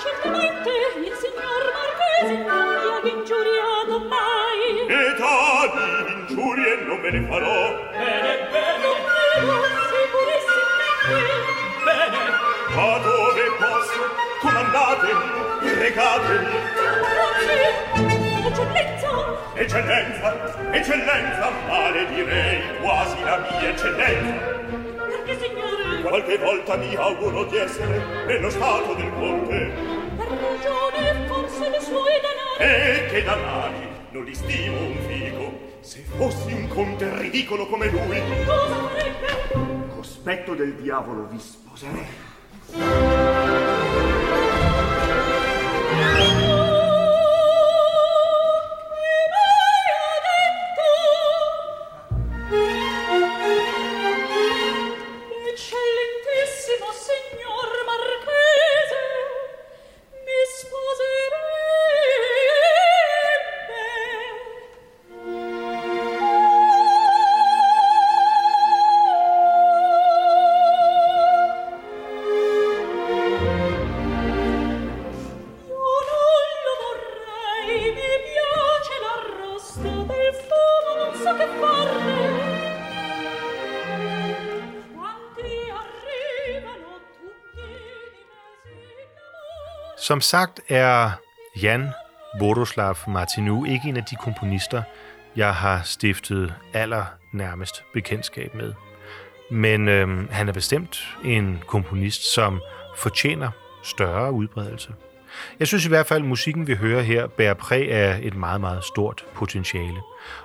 certamente 0.00 0.70
il 1.04 1.14
signor 1.22 1.62
Marchese 1.72 2.34
non 2.44 2.66
mi 3.02 3.10
ha 3.10 3.14
ingiuriato 3.14 3.94
mai. 4.08 4.62
E 4.88 5.14
di 5.16 6.12
ingiurie 6.20 6.70
non 6.86 6.98
me 7.00 7.10
ne 7.10 7.26
farò. 7.28 7.60
Bene, 7.92 8.41
pregatemi. 14.42 15.30
Grazie, 15.94 16.40
eccellenza. 18.48 19.10
Eccellenza, 19.54 20.72
eccellenza, 20.72 21.50
male 21.68 22.06
direi 22.14 22.60
quasi 22.80 23.22
la 23.22 23.38
mia 23.38 23.68
eccellenza. 23.70 24.50
Perché, 25.06 25.38
signore? 25.38 26.02
Qualche 26.02 26.38
volta 26.38 26.76
mi 26.76 26.94
auguro 26.96 27.44
di 27.44 27.56
essere 27.58 28.02
nello 28.26 28.50
stato 28.50 28.94
del 28.94 29.10
conte 29.12 29.72
Per 30.16 30.26
ragione 30.26 31.26
forse 31.28 31.70
dei 31.70 31.80
suoi 31.80 32.12
denari. 32.20 32.58
e 32.58 33.06
che 33.06 33.22
danari 33.22 33.88
non 34.10 34.24
li 34.24 34.34
stimo 34.34 34.78
un 34.78 34.96
fico. 35.06 35.70
Se 35.80 36.02
fossi 36.16 36.52
un 36.52 36.68
conte 36.68 37.10
ridicolo 37.18 37.66
come 37.66 37.86
lui, 37.88 38.22
Cosa 38.44 38.88
farebbe? 38.88 39.90
cospetto 39.94 40.54
del 40.54 40.74
diavolo 40.74 41.26
vi 41.30 41.38
sposerei. 41.38 42.06
Som 90.02 90.20
sagt 90.20 90.60
er 90.68 91.10
Jan 91.62 91.88
Vodoslav 92.38 92.96
Martinu 93.08 93.64
ikke 93.64 93.88
en 93.88 93.96
af 93.96 94.04
de 94.04 94.16
komponister, 94.16 94.82
jeg 95.36 95.54
har 95.54 95.82
stiftet 95.84 96.54
aller 96.72 97.04
nærmest 97.32 97.84
bekendtskab 97.92 98.54
med. 98.54 98.72
Men 99.50 99.88
øhm, 99.88 100.28
han 100.30 100.48
er 100.48 100.52
bestemt 100.52 101.16
en 101.24 101.62
komponist, 101.66 102.34
som 102.34 102.60
fortjener 102.96 103.50
større 103.82 104.32
udbredelse. 104.32 104.92
Jeg 105.58 105.66
synes 105.66 105.86
i 105.86 105.88
hvert 105.88 106.06
fald, 106.06 106.22
at 106.22 106.28
musikken, 106.28 106.66
vi 106.66 106.74
hører 106.74 107.02
her, 107.02 107.26
bærer 107.26 107.54
præg 107.54 107.92
af 107.92 108.18
et 108.22 108.34
meget, 108.34 108.60
meget 108.60 108.84
stort 108.84 109.24
potentiale. 109.34 110.00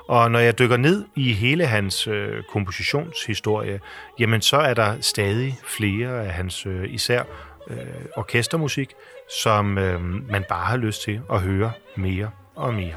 Og 0.07 0.31
når 0.31 0.39
jeg 0.39 0.59
dykker 0.59 0.77
ned 0.77 1.05
i 1.15 1.33
hele 1.33 1.65
hans 1.65 2.07
øh, 2.07 2.43
kompositionshistorie, 2.43 3.79
jamen 4.19 4.41
så 4.41 4.57
er 4.57 4.73
der 4.73 5.01
stadig 5.01 5.59
flere 5.63 6.25
af 6.25 6.33
hans 6.33 6.65
øh, 6.65 6.93
især 6.93 7.23
øh, 7.69 7.77
orkestermusik, 8.15 8.93
som 9.41 9.77
øh, 9.77 10.01
man 10.29 10.45
bare 10.49 10.65
har 10.65 10.77
lyst 10.77 11.01
til 11.01 11.21
at 11.33 11.41
høre 11.41 11.71
mere 11.95 12.29
og 12.55 12.73
mere. 12.73 12.95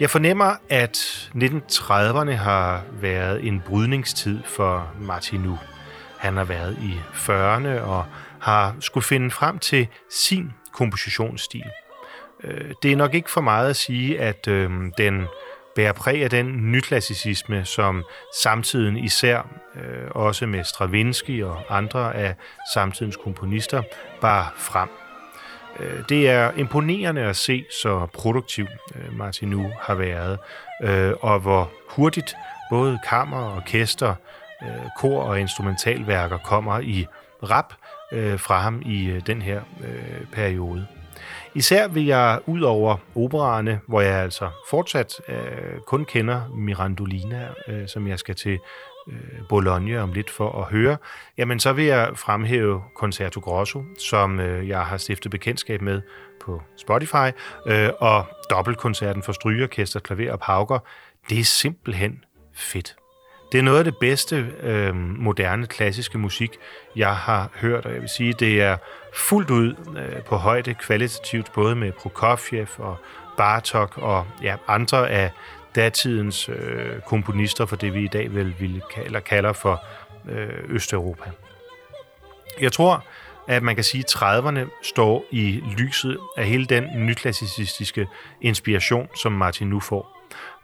Jeg 0.00 0.10
fornemmer, 0.10 0.52
at 0.68 0.96
1930'erne 1.34 2.30
har 2.32 2.82
været 2.92 3.46
en 3.46 3.62
brydningstid 3.66 4.42
for 4.44 4.92
Martinu. 5.00 5.58
Han 6.18 6.36
har 6.36 6.44
været 6.44 6.78
i 6.82 7.00
40'erne 7.14 7.80
og 7.80 8.04
har 8.40 8.76
skulle 8.80 9.04
finde 9.04 9.30
frem 9.30 9.58
til 9.58 9.88
sin 10.10 10.52
kompositionsstil. 10.72 11.64
Øh, 12.44 12.74
det 12.82 12.92
er 12.92 12.96
nok 12.96 13.14
ikke 13.14 13.30
for 13.30 13.40
meget 13.40 13.70
at 13.70 13.76
sige, 13.76 14.20
at 14.20 14.48
øh, 14.48 14.70
den 14.98 15.26
bærer 15.80 15.92
præg 15.92 16.22
af 16.22 16.30
den 16.30 16.72
nyklassicisme, 16.72 17.64
som 17.64 18.04
samtiden 18.42 18.96
især, 18.96 19.48
øh, 19.74 20.10
også 20.10 20.46
med 20.46 20.64
Stravinsky 20.64 21.42
og 21.42 21.62
andre 21.70 22.14
af 22.14 22.34
samtidens 22.74 23.16
komponister, 23.16 23.82
bar 24.20 24.54
frem. 24.56 24.88
Øh, 25.78 26.02
det 26.08 26.30
er 26.30 26.52
imponerende 26.56 27.22
at 27.22 27.36
se, 27.36 27.64
så 27.82 28.06
produktiv 28.14 28.66
øh, 28.94 29.18
Martin 29.18 29.48
Martinu 29.48 29.70
har 29.80 29.94
været, 29.94 30.38
øh, 30.82 31.12
og 31.20 31.40
hvor 31.40 31.70
hurtigt 31.88 32.34
både 32.70 32.98
kammer, 33.08 33.56
orkester, 33.56 34.14
kor 34.98 35.22
og 35.22 35.40
instrumentalværker 35.40 36.38
kommer 36.38 36.80
i 36.80 37.06
rap 37.42 37.72
fra 38.36 38.60
ham 38.60 38.82
i 38.84 39.20
den 39.26 39.42
her 39.42 39.60
periode. 40.32 40.86
Især 41.54 41.88
vil 41.88 42.06
jeg 42.06 42.40
ud 42.46 42.60
over 42.60 42.96
operaerne, 43.14 43.80
hvor 43.86 44.00
jeg 44.00 44.14
altså 44.14 44.50
fortsat 44.70 45.20
øh, 45.28 45.80
kun 45.86 46.04
kender 46.04 46.48
Mirandolina, 46.54 47.48
øh, 47.68 47.88
som 47.88 48.08
jeg 48.08 48.18
skal 48.18 48.34
til 48.34 48.58
øh, 49.08 49.14
Bologna 49.48 50.02
om 50.02 50.12
lidt 50.12 50.30
for 50.30 50.62
at 50.62 50.64
høre, 50.64 50.96
jamen 51.38 51.60
så 51.60 51.72
vil 51.72 51.84
jeg 51.84 52.10
fremhæve 52.14 52.82
Concerto 52.96 53.40
Grosso, 53.40 53.82
som 53.98 54.40
øh, 54.40 54.68
jeg 54.68 54.86
har 54.86 54.96
stiftet 54.96 55.30
bekendtskab 55.30 55.82
med 55.82 56.02
på 56.40 56.62
Spotify, 56.76 57.30
øh, 57.66 57.90
og 57.98 58.26
dobbeltkoncerten 58.50 59.22
for 59.22 59.32
strygeorkester, 59.32 60.00
klaver 60.00 60.32
og 60.32 60.40
pauker. 60.40 60.78
Det 61.28 61.40
er 61.40 61.44
simpelthen 61.44 62.24
fedt. 62.54 62.99
Det 63.52 63.58
er 63.58 63.62
noget 63.62 63.78
af 63.78 63.84
det 63.84 63.96
bedste 63.96 64.46
øh, 64.62 64.94
moderne 64.96 65.66
klassiske 65.66 66.18
musik, 66.18 66.58
jeg 66.96 67.16
har 67.16 67.50
hørt, 67.54 67.86
og 67.86 67.92
jeg 67.92 68.00
vil 68.00 68.08
sige, 68.08 68.32
det 68.32 68.62
er 68.62 68.76
fuldt 69.14 69.50
ud 69.50 69.74
øh, 69.96 70.22
på 70.22 70.36
højde 70.36 70.74
kvalitativt, 70.74 71.52
både 71.52 71.76
med 71.76 71.92
Prokofjev 71.92 72.66
og 72.78 72.96
Bartok 73.36 73.98
og 73.98 74.26
ja, 74.42 74.56
andre 74.68 75.10
af 75.10 75.30
datidens 75.74 76.48
øh, 76.48 77.00
komponister 77.06 77.66
for 77.66 77.76
det, 77.76 77.94
vi 77.94 78.04
i 78.04 78.08
dag 78.08 78.34
vel 78.34 78.54
ville 78.58 78.82
kalde, 78.94 79.06
eller 79.06 79.20
kalder 79.20 79.52
for 79.52 79.84
øh, 80.28 80.48
Østeuropa. 80.68 81.30
Jeg 82.60 82.72
tror, 82.72 83.04
at 83.48 83.62
man 83.62 83.74
kan 83.74 83.84
sige, 83.84 84.04
at 84.04 84.14
30'erne 84.14 84.82
står 84.82 85.24
i 85.30 85.62
lyset 85.78 86.18
af 86.36 86.44
hele 86.44 86.66
den 86.66 87.06
nyklassicistiske 87.06 88.08
inspiration, 88.40 89.08
som 89.14 89.32
Martin 89.32 89.68
nu 89.68 89.80
får. 89.80 90.16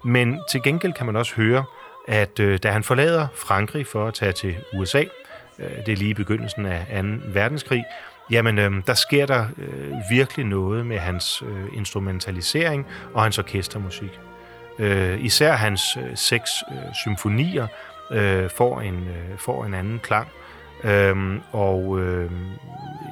Men 0.05 0.40
til 0.51 0.62
gengæld 0.62 0.92
kan 0.92 1.07
man 1.07 1.16
også 1.16 1.35
høre, 1.35 1.64
at 2.07 2.40
øh, 2.40 2.59
da 2.62 2.71
han 2.71 2.83
forlader 2.83 3.27
Frankrig 3.35 3.87
for 3.87 4.09
at 4.09 4.14
tage 4.14 4.33
til 4.33 4.57
USA, 4.75 5.05
øh, 5.59 5.71
det 5.87 5.92
er 5.92 5.97
lige 5.97 6.11
i 6.11 6.14
begyndelsen 6.14 6.66
af 6.66 7.03
2. 7.03 7.09
verdenskrig, 7.33 7.85
jamen 8.31 8.59
øh, 8.59 8.73
der 8.87 8.95
sker 8.95 9.27
der 9.27 9.47
øh, 9.59 9.95
virkelig 10.11 10.47
noget 10.47 10.87
med 10.87 10.99
hans 10.99 11.42
øh, 11.42 11.77
instrumentalisering 11.77 12.87
og 13.14 13.23
hans 13.23 13.38
orkestermusik. 13.38 14.21
Øh, 14.79 15.25
især 15.25 15.53
hans 15.53 15.97
øh, 15.97 16.16
seks 16.16 16.51
øh, 16.71 16.95
symfonier 16.95 17.66
øh, 18.11 18.51
får, 18.51 18.81
en, 18.81 18.95
øh, 18.95 19.38
får 19.38 19.64
en 19.64 19.75
anden 19.75 19.99
klang. 19.99 20.29
Øhm, 20.85 21.40
og 21.53 22.01
øh, 22.01 22.31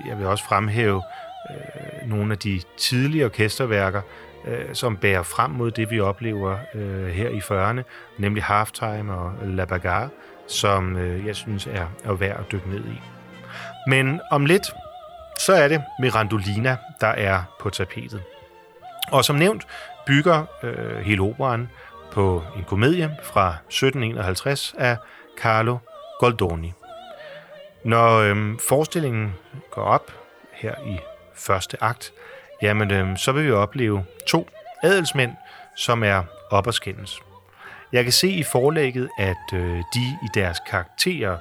jeg 0.08 0.18
vil 0.18 0.26
også 0.26 0.44
fremhæve 0.44 1.02
øh, 1.50 2.08
nogle 2.10 2.32
af 2.32 2.38
de 2.38 2.60
tidlige 2.76 3.24
orkesterværker, 3.24 4.00
øh, 4.46 4.74
som 4.74 4.96
bærer 4.96 5.22
frem 5.22 5.50
mod 5.50 5.70
det, 5.70 5.90
vi 5.90 6.00
oplever 6.00 6.56
øh, 6.74 7.06
her 7.06 7.28
i 7.28 7.38
40'erne, 7.38 7.82
nemlig 8.18 8.44
Halftime 8.44 9.14
og 9.14 9.32
La 9.42 9.64
Bagarre, 9.64 10.08
som 10.46 10.96
øh, 10.96 11.26
jeg 11.26 11.36
synes 11.36 11.66
er, 11.66 11.86
er 12.04 12.12
værd 12.12 12.40
at 12.40 12.52
dykke 12.52 12.70
ned 12.70 12.84
i. 12.84 13.00
Men 13.86 14.20
om 14.30 14.46
lidt, 14.46 14.72
så 15.38 15.52
er 15.52 15.68
det 15.68 15.82
Mirandolina, 16.00 16.76
der 17.00 17.06
er 17.06 17.42
på 17.60 17.70
tapetet. 17.70 18.22
Og 19.12 19.24
som 19.24 19.36
nævnt 19.36 19.66
bygger 20.06 20.44
øh, 20.62 20.96
hele 20.96 21.22
operaen 21.22 21.70
på 22.12 22.42
en 22.56 22.64
komedie 22.64 23.16
fra 23.22 23.48
1751 23.48 24.74
af 24.78 24.96
Carlo 25.38 25.78
Goldoni. 26.18 26.72
Når 27.84 28.18
øhm, 28.18 28.58
forestillingen 28.58 29.34
går 29.70 29.82
op 29.82 30.12
her 30.52 30.74
i 30.86 30.98
første 31.34 31.76
akt, 31.80 32.12
jamen 32.62 32.90
øh, 32.90 33.16
så 33.16 33.32
vil 33.32 33.46
vi 33.46 33.52
opleve 33.52 34.04
to 34.26 34.48
adelsmænd, 34.82 35.32
som 35.76 36.02
er 36.02 36.22
op 36.50 36.66
og 36.66 36.74
skændes. 36.74 37.20
Jeg 37.92 38.04
kan 38.04 38.12
se 38.12 38.28
i 38.28 38.42
forlægget, 38.42 39.08
at 39.18 39.54
øh, 39.54 39.76
de 39.94 40.04
i 40.22 40.28
deres 40.34 40.58
karakterer 40.70 41.36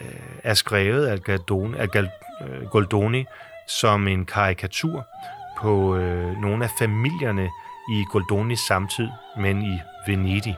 øh, 0.00 0.06
er 0.44 0.54
skrevet 0.54 1.06
af, 1.06 1.22
Galdoni, 1.22 1.78
af 1.78 1.90
Gal, 1.90 2.10
øh, 2.42 2.66
Goldoni 2.66 3.24
som 3.68 4.08
en 4.08 4.24
karikatur 4.24 5.06
på 5.58 5.96
øh, 5.96 6.40
nogle 6.40 6.64
af 6.64 6.70
familierne 6.78 7.50
i 7.90 8.04
Goldonis 8.12 8.60
samtid, 8.60 9.08
men 9.36 9.62
i 9.62 9.80
Venedig. 10.06 10.56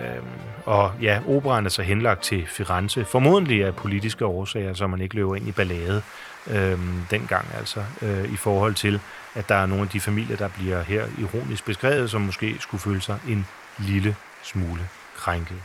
Øhm, 0.00 0.26
og 0.64 0.92
ja, 1.02 1.20
operan 1.28 1.66
er 1.66 1.70
så 1.70 1.82
henlagt 1.82 2.22
til 2.22 2.46
Firenze, 2.46 3.04
formodentlig 3.04 3.64
af 3.64 3.76
politiske 3.76 4.26
årsager, 4.26 4.74
så 4.74 4.86
man 4.86 5.00
ikke 5.00 5.14
løber 5.14 5.36
ind 5.36 5.48
i 5.48 5.52
ballade 5.52 6.02
øh, 6.50 6.78
dengang 7.10 7.46
altså, 7.58 7.84
øh, 8.02 8.32
i 8.32 8.36
forhold 8.36 8.74
til, 8.74 9.00
at 9.34 9.48
der 9.48 9.54
er 9.54 9.66
nogle 9.66 9.82
af 9.82 9.88
de 9.88 10.00
familier, 10.00 10.36
der 10.36 10.48
bliver 10.48 10.82
her 10.82 11.06
ironisk 11.18 11.64
beskrevet, 11.64 12.10
som 12.10 12.20
måske 12.20 12.56
skulle 12.60 12.80
føle 12.80 13.00
sig 13.00 13.18
en 13.28 13.46
lille 13.78 14.16
smule 14.42 14.88
krænket. 15.16 15.56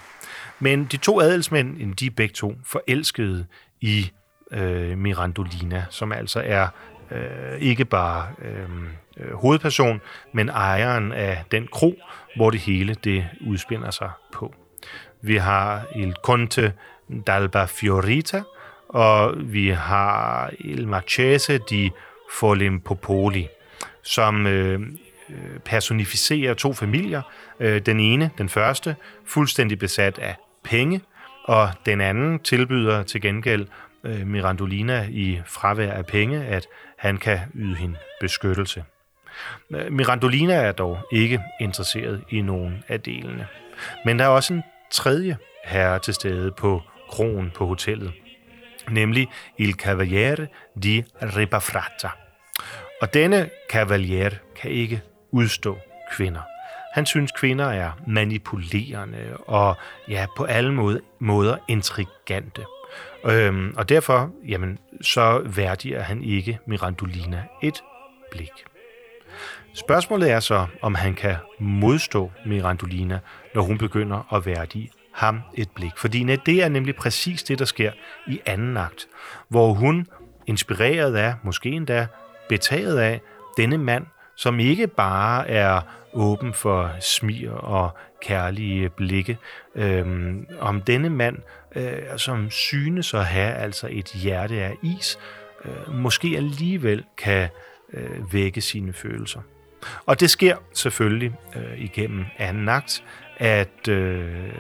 Men 0.60 0.86
de 0.86 0.98
to 0.98 1.20
adelsmænd, 1.20 1.96
de 1.96 2.06
er 2.06 2.12
begge 2.12 2.34
to 2.34 2.56
forelskede 2.66 3.46
i 3.82 4.12
øh, 4.52 4.98
Mirandolina, 4.98 5.86
som 5.90 6.12
altså 6.12 6.42
er 6.46 6.68
øh, 7.12 7.58
ikke 7.60 7.86
bare 7.86 8.28
øhm, 8.42 8.88
øh, 9.18 9.34
hovedperson, 9.34 10.02
men 10.34 10.50
ejeren 10.50 11.12
af 11.12 11.44
den 11.52 11.68
kro, 11.72 11.96
hvor 12.36 12.50
det 12.50 12.60
hele 12.60 12.94
det 12.94 13.26
udspinder 13.48 13.92
sig 13.92 14.10
på. 14.34 14.54
Vi 15.22 15.38
har 15.38 15.84
Il 15.96 16.14
Conte 16.24 16.74
d'Alba 17.30 17.66
Fiorita, 17.66 18.42
og 18.94 19.34
vi 19.38 19.70
har 19.70 20.52
Il 20.60 20.88
Marchese 20.88 21.58
di 21.58 21.92
Folimpopoli, 22.32 23.48
som 24.04 24.48
øh, 24.48 24.80
øh, 25.30 25.60
personificerer 25.66 26.54
to 26.54 26.74
familier. 26.74 27.22
Øh, 27.60 27.82
den 27.82 28.00
ene, 28.00 28.32
den 28.38 28.50
første, 28.50 28.96
fuldstændig 29.26 29.80
besat 29.80 30.20
af 30.20 30.36
penge, 30.64 31.02
og 31.44 31.70
den 31.86 32.02
anden 32.02 32.40
tilbyder 32.40 33.04
til 33.04 33.22
gengæld 33.22 33.68
øh, 34.04 34.28
Mirandolina 34.28 35.08
i 35.10 35.42
fravær 35.46 35.92
af 35.92 36.06
penge, 36.06 36.46
at 36.46 36.68
han 36.98 37.18
kan 37.18 37.40
yde 37.56 37.76
hende 37.76 37.98
beskyttelse. 38.20 38.84
Øh, 39.72 39.92
Mirandolina 39.92 40.54
er 40.54 40.72
dog 40.72 40.98
ikke 41.12 41.42
interesseret 41.60 42.24
i 42.30 42.42
nogen 42.42 42.84
af 42.88 43.02
delene. 43.02 43.48
Men 44.06 44.20
der 44.20 44.26
er 44.26 44.30
også 44.30 44.54
en 44.54 44.64
tredje 44.92 45.38
herre 45.66 46.00
til 46.00 46.14
stede 46.14 46.52
på 46.52 46.82
kronen 47.10 47.52
på 47.56 47.66
hotellet, 47.66 48.12
nemlig 48.92 49.30
Il 49.58 49.74
Cavaliere 49.74 50.48
di 50.84 51.04
Ribafrata. 51.22 52.10
Og 53.02 53.14
denne 53.14 53.50
cavalier 53.70 54.30
kan 54.56 54.72
ikke 54.72 55.02
udstå 55.32 55.78
kvinder. 56.12 56.42
Han 56.94 57.06
synes, 57.06 57.32
kvinder 57.32 57.66
er 57.66 57.92
manipulerende 58.08 59.38
og 59.48 59.76
ja, 60.10 60.26
på 60.38 60.44
alle 60.44 61.02
måder 61.20 61.58
intrigante. 61.68 62.66
Øhm, 63.26 63.74
og 63.78 63.90
derfor, 63.90 64.32
jamen, 64.48 64.80
så 65.02 65.42
værdiger 65.46 66.02
han 66.02 66.24
ikke 66.24 66.60
Mirandolina 66.66 67.44
et 67.64 67.84
blik. 68.32 68.52
Spørgsmålet 69.74 70.32
er 70.32 70.40
så, 70.40 70.68
om 70.82 70.96
han 70.96 71.14
kan 71.14 71.36
modstå 71.60 72.32
Mirandolina, 72.46 73.20
når 73.56 73.62
hun 73.62 73.78
begynder 73.78 74.34
at 74.34 74.46
værdige 74.46 74.92
ham 75.14 75.40
et 75.54 75.70
blik. 75.72 75.92
Fordi 75.98 76.36
det 76.46 76.64
er 76.64 76.70
nemlig 76.70 76.96
præcis 76.96 77.44
det, 77.44 77.60
der 77.60 77.66
sker 77.66 77.92
i 78.28 78.42
anden 78.46 78.78
akt, 78.78 79.08
hvor 79.48 79.74
hun, 79.74 80.08
inspireret 80.48 81.16
af, 81.16 81.34
måske 81.44 81.70
endda 81.70 82.08
betaget 82.50 82.98
af, 82.98 83.22
denne 83.58 83.78
mand, 83.78 84.06
som 84.36 84.60
ikke 84.60 84.88
bare 84.88 85.48
er 85.48 85.82
åben 86.14 86.54
for 86.54 86.92
smir 87.00 87.52
og 87.52 87.98
kærlige 88.22 88.90
blikke, 88.90 89.38
øhm, 89.76 90.48
om 90.60 90.82
denne 90.82 91.10
mand, 91.10 91.38
øh, 91.76 92.18
som 92.18 92.50
synes 92.50 93.14
at 93.14 93.26
have 93.26 93.54
altså 93.54 93.88
et 93.92 94.08
hjerte 94.08 94.56
af 94.56 94.76
is, 94.84 95.20
øh, 95.66 95.96
måske 95.96 96.34
alligevel 96.38 97.04
kan 97.18 97.50
øh, 97.94 98.34
vække 98.34 98.62
sine 98.62 98.94
følelser. 98.94 99.42
Og 100.06 100.20
det 100.20 100.30
sker 100.30 100.58
selvfølgelig 100.74 101.34
øh, 101.56 101.82
igennem 101.82 102.26
anden 102.38 102.70
akt, 102.70 103.04
at 103.42 103.88
øh, 103.88 104.54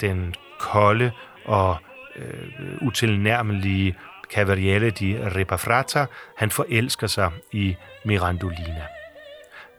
den 0.00 0.34
kolde 0.58 1.12
og 1.44 1.76
øh, 2.16 2.86
utilnærmelige 2.86 3.96
Cavaliere 4.34 4.90
di 4.90 5.16
Ripafrata, 5.18 6.06
han 6.36 6.50
forelsker 6.50 7.06
sig 7.06 7.30
i 7.52 7.76
Mirandolina. 8.04 8.86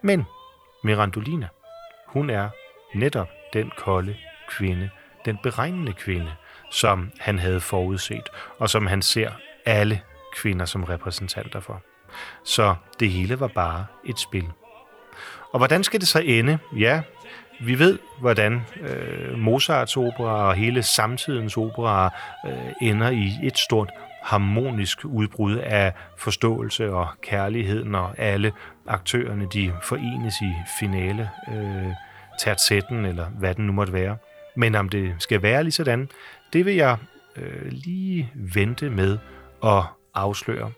Men 0.01 0.25
Mirandolina, 0.83 1.47
hun 2.07 2.29
er 2.29 2.49
netop 2.95 3.29
den 3.53 3.71
kolde 3.77 4.15
kvinde, 4.49 4.89
den 5.25 5.37
beregnende 5.43 5.93
kvinde, 5.93 6.31
som 6.71 7.11
han 7.19 7.39
havde 7.39 7.59
forudset, 7.59 8.29
og 8.59 8.69
som 8.69 8.87
han 8.87 9.01
ser 9.01 9.31
alle 9.65 10.01
kvinder 10.35 10.65
som 10.65 10.83
repræsentanter 10.83 11.59
for. 11.59 11.81
Så 12.43 12.75
det 12.99 13.09
hele 13.09 13.39
var 13.39 13.47
bare 13.47 13.85
et 14.05 14.19
spil. 14.19 14.51
Og 15.51 15.57
hvordan 15.57 15.83
skal 15.83 15.99
det 15.99 16.07
så 16.07 16.19
ende? 16.19 16.59
Ja, 16.77 17.01
vi 17.59 17.79
ved, 17.79 17.99
hvordan 18.19 18.61
øh, 18.81 19.37
Mozarts 19.37 19.97
opera 19.97 20.47
og 20.47 20.53
hele 20.53 20.83
samtidens 20.83 21.57
opera 21.57 22.13
øh, 22.47 22.73
ender 22.81 23.09
i 23.09 23.39
et 23.43 23.57
stort 23.57 23.89
harmonisk 24.23 25.05
udbrud 25.05 25.57
af 25.57 25.93
forståelse 26.17 26.91
og 26.91 27.07
kærlighed, 27.21 27.83
når 27.83 28.15
alle 28.17 28.53
aktørerne 28.87 29.47
de 29.53 29.73
forenes 29.83 30.35
i 30.41 30.53
finale, 30.79 31.29
øh, 31.53 31.91
tertsetten 32.39 33.05
eller 33.05 33.25
hvad 33.25 33.55
den 33.55 33.67
nu 33.67 33.73
måtte 33.73 33.93
være. 33.93 34.17
Men 34.55 34.75
om 34.75 34.89
det 34.89 35.15
skal 35.19 35.41
være 35.41 35.63
lige 35.63 35.71
sådan, 35.71 36.09
det 36.53 36.65
vil 36.65 36.75
jeg 36.75 36.97
øh, 37.35 37.71
lige 37.71 38.31
vente 38.35 38.89
med 38.89 39.17
at 39.63 39.83
afsløre. 40.13 40.71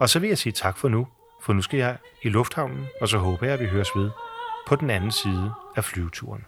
Og 0.00 0.08
så 0.08 0.18
vil 0.18 0.28
jeg 0.28 0.38
sige 0.38 0.52
tak 0.52 0.78
for 0.78 0.88
nu, 0.88 1.06
for 1.42 1.52
nu 1.52 1.62
skal 1.62 1.78
jeg 1.78 1.96
i 2.22 2.28
lufthavnen, 2.28 2.86
og 3.00 3.08
så 3.08 3.18
håber 3.18 3.46
jeg, 3.46 3.54
at 3.54 3.60
vi 3.60 3.66
høres 3.66 3.88
ved 3.96 4.10
på 4.66 4.76
den 4.76 4.90
anden 4.90 5.10
side 5.10 5.52
af 5.76 5.84
flyveturen. 5.84 6.44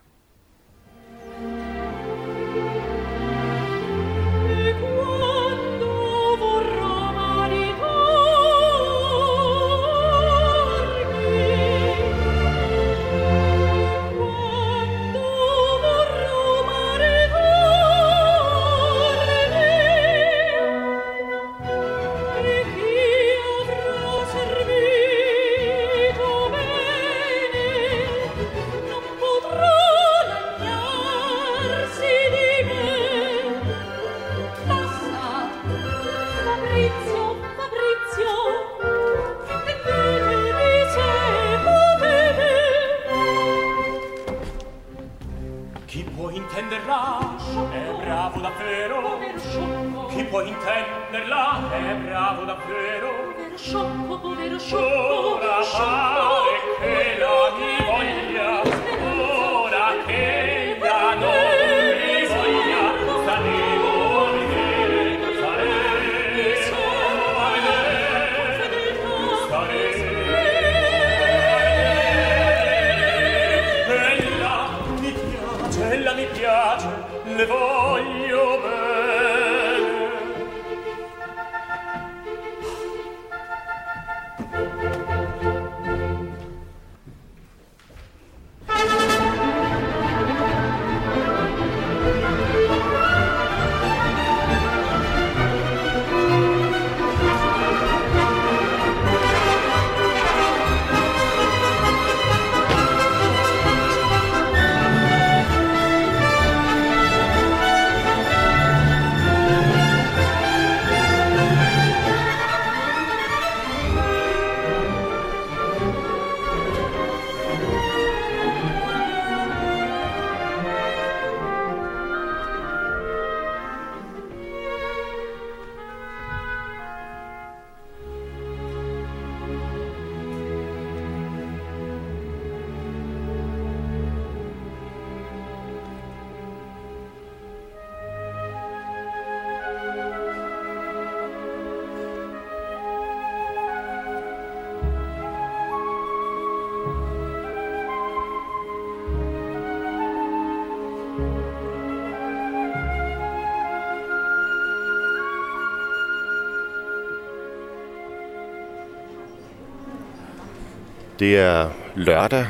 Det 161.18 161.38
er 161.38 161.68
lørdag 161.94 162.46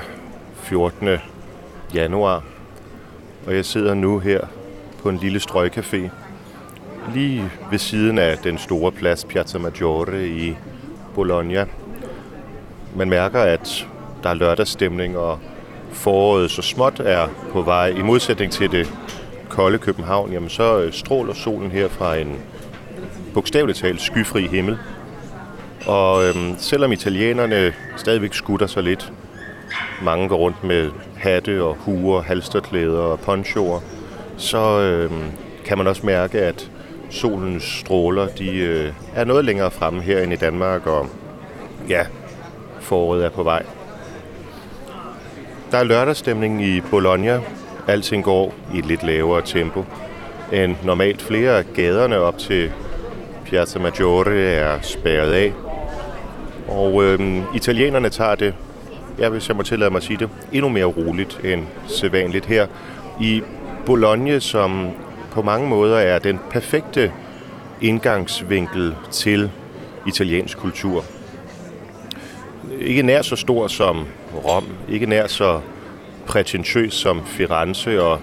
14. 0.55 1.09
januar, 1.95 2.45
og 3.47 3.55
jeg 3.55 3.65
sidder 3.65 3.95
nu 3.95 4.19
her 4.19 4.41
på 5.03 5.09
en 5.09 5.17
lille 5.17 5.41
strøgcafé 5.49 6.09
lige 7.15 7.51
ved 7.71 7.79
siden 7.79 8.19
af 8.19 8.39
den 8.39 8.59
store 8.59 8.93
plads 8.93 9.25
Piazza 9.25 9.59
Maggiore 9.59 10.27
i 10.29 10.57
Bologna. 11.15 11.67
Man 12.97 13.11
mærker, 13.11 13.41
at 13.41 13.89
der 14.23 14.31
er 14.31 14.35
lørdagsstemning, 14.35 15.19
og 15.19 15.39
foråret 15.93 16.51
så 16.51 16.63
småt 16.63 17.01
er 17.01 17.29
på 17.53 17.63
vej. 17.63 17.87
I 17.89 18.03
modsætning 18.03 18.53
til 18.53 18.71
det 18.71 18.93
kolde 19.49 19.79
København, 19.79 20.33
jamen 20.33 20.49
så 20.49 20.89
stråler 20.93 21.35
solen 21.35 21.71
her 21.71 21.89
fra 21.89 22.17
en 22.17 22.37
bogstaveligt 23.35 23.79
talt 23.79 24.01
skyfri 24.01 24.47
himmel. 24.47 24.79
Og 25.89 26.25
øhm, 26.25 26.55
selvom 26.59 26.93
italienerne 26.93 27.73
stadigvæk 27.97 28.35
skutter 28.35 28.67
sig 28.67 28.83
lidt, 28.83 29.13
mange 30.03 30.29
går 30.29 30.37
rundt 30.37 30.65
med 30.65 30.91
hatte 31.17 31.63
og 31.63 31.75
huer, 31.75 32.23
halsterklæder 32.23 33.01
og 33.01 33.21
ponchoer, 33.21 33.81
så 34.37 34.81
øhm, 34.81 35.23
kan 35.65 35.79
man 35.79 35.87
også 35.87 36.07
mærke, 36.07 36.41
at 36.41 36.71
solens 37.11 37.65
stråler 37.65 38.27
de, 38.27 38.57
øh, 38.57 38.93
er 39.15 39.25
noget 39.25 39.45
længere 39.45 39.71
fremme 39.71 40.03
her 40.03 40.23
end 40.23 40.33
i 40.33 40.37
Danmark, 40.37 40.87
og 40.87 41.07
ja, 41.89 42.07
foråret 42.81 43.25
er 43.25 43.31
på 43.31 43.43
vej. 43.43 43.63
Der 45.71 45.79
er 45.79 45.85
lørdagsstemning 45.85 46.65
i 46.65 46.81
Bologna. 46.81 47.41
Alting 47.87 48.25
går 48.25 48.55
i 48.75 48.79
et 48.79 48.87
lidt 48.87 49.03
lavere 49.03 49.43
tempo 49.45 49.85
end 50.53 50.77
normalt. 50.85 51.23
Flere 51.23 51.59
af 51.59 51.65
gaderne 51.75 52.19
op 52.19 52.39
til 52.39 52.73
Piazza 53.45 53.79
Maggiore 53.79 54.39
er 54.39 54.79
spærret 54.83 55.33
af. 55.33 55.53
Og 56.69 57.05
øhm, 57.05 57.43
italienerne 57.55 58.09
tager 58.09 58.35
det, 58.35 58.55
ja, 59.19 59.29
hvis 59.29 59.49
jeg 59.49 59.57
må 59.57 59.63
tillade 59.63 59.91
mig 59.91 59.97
at 59.97 60.03
sige 60.03 60.17
det, 60.17 60.29
endnu 60.53 60.69
mere 60.69 60.85
roligt 60.85 61.41
end 61.45 61.67
sædvanligt 61.87 62.47
her 62.47 62.67
i 63.21 63.43
Bologna, 63.87 64.39
som 64.39 64.91
på 65.31 65.43
mange 65.43 65.69
måder 65.69 65.99
er 65.99 66.19
den 66.19 66.41
perfekte 66.51 67.13
indgangsvinkel 67.81 68.95
til 69.11 69.51
italiensk 70.07 70.59
kultur. 70.59 71.05
Ikke 72.81 73.03
nær 73.03 73.23
så 73.23 73.37
stor 73.37 73.67
som 73.67 74.07
Rom, 74.45 74.65
ikke 74.89 75.07
nær 75.07 75.27
så 75.27 75.61
prætentiøs 76.27 76.95
som 76.95 77.27
Firenze, 77.27 78.03
og 78.03 78.21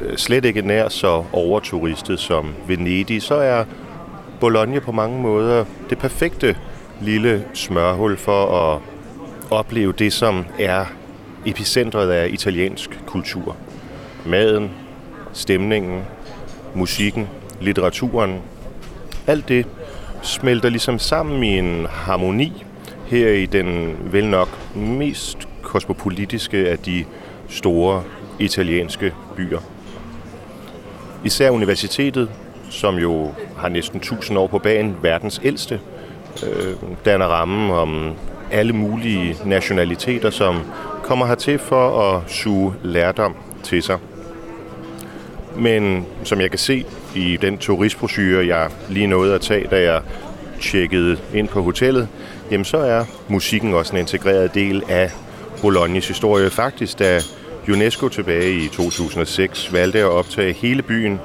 øh, 0.00 0.16
slet 0.16 0.44
ikke 0.44 0.62
nær 0.62 0.88
så 0.88 1.24
overturistet 1.32 2.20
som 2.20 2.54
Venedig, 2.66 3.22
så 3.22 3.34
er 3.34 3.64
Bologna 4.40 4.78
på 4.78 4.92
mange 4.92 5.22
måder 5.22 5.64
det 5.90 5.98
perfekte 5.98 6.56
lille 7.00 7.44
smørhul 7.54 8.16
for 8.16 8.46
at 8.46 8.80
opleve 9.50 9.92
det, 9.92 10.12
som 10.12 10.44
er 10.58 10.84
epicentret 11.46 12.10
af 12.10 12.28
italiensk 12.30 13.00
kultur. 13.06 13.56
Maden, 14.26 14.70
stemningen, 15.32 16.02
musikken, 16.74 17.28
litteraturen, 17.60 18.40
alt 19.26 19.48
det 19.48 19.66
smelter 20.22 20.68
ligesom 20.68 20.98
sammen 20.98 21.44
i 21.44 21.58
en 21.58 21.86
harmoni 21.90 22.64
her 23.06 23.28
i 23.28 23.46
den 23.46 23.96
vel 24.12 24.26
nok 24.26 24.76
mest 24.76 25.38
kosmopolitiske 25.62 26.68
af 26.68 26.78
de 26.78 27.04
store 27.48 28.02
italienske 28.38 29.14
byer. 29.36 29.60
Især 31.24 31.50
universitetet, 31.50 32.30
som 32.70 32.96
jo 32.96 33.34
har 33.56 33.68
næsten 33.68 33.98
1000 33.98 34.38
år 34.38 34.46
på 34.46 34.58
banen, 34.58 34.96
verdens 35.02 35.40
ældste, 35.44 35.80
øh, 36.42 36.74
danner 37.04 37.26
rammen 37.26 37.70
om 37.70 38.12
alle 38.50 38.72
mulige 38.72 39.36
nationaliteter, 39.44 40.30
som 40.30 40.60
kommer 41.02 41.26
hertil 41.26 41.58
for 41.58 42.00
at 42.00 42.30
suge 42.30 42.74
lærdom 42.82 43.34
til 43.62 43.82
sig. 43.82 43.98
Men 45.56 46.06
som 46.24 46.40
jeg 46.40 46.50
kan 46.50 46.58
se 46.58 46.84
i 47.14 47.36
den 47.36 47.58
turistbrochure, 47.58 48.46
jeg 48.46 48.70
lige 48.88 49.06
nåede 49.06 49.34
at 49.34 49.40
tage, 49.40 49.66
da 49.70 49.82
jeg 49.92 50.02
tjekkede 50.60 51.18
ind 51.34 51.48
på 51.48 51.62
hotellet, 51.62 52.08
jamen 52.50 52.64
så 52.64 52.76
er 52.76 53.04
musikken 53.28 53.74
også 53.74 53.92
en 53.92 53.98
integreret 53.98 54.54
del 54.54 54.82
af 54.88 55.10
Bolognes 55.62 56.08
historie. 56.08 56.50
Faktisk, 56.50 56.98
da 56.98 57.20
UNESCO 57.68 58.08
tilbage 58.08 58.52
i 58.52 58.68
2006 58.68 59.72
valgte 59.72 59.98
at 59.98 60.06
optage 60.06 60.52
hele 60.52 60.82
byen 60.82 61.20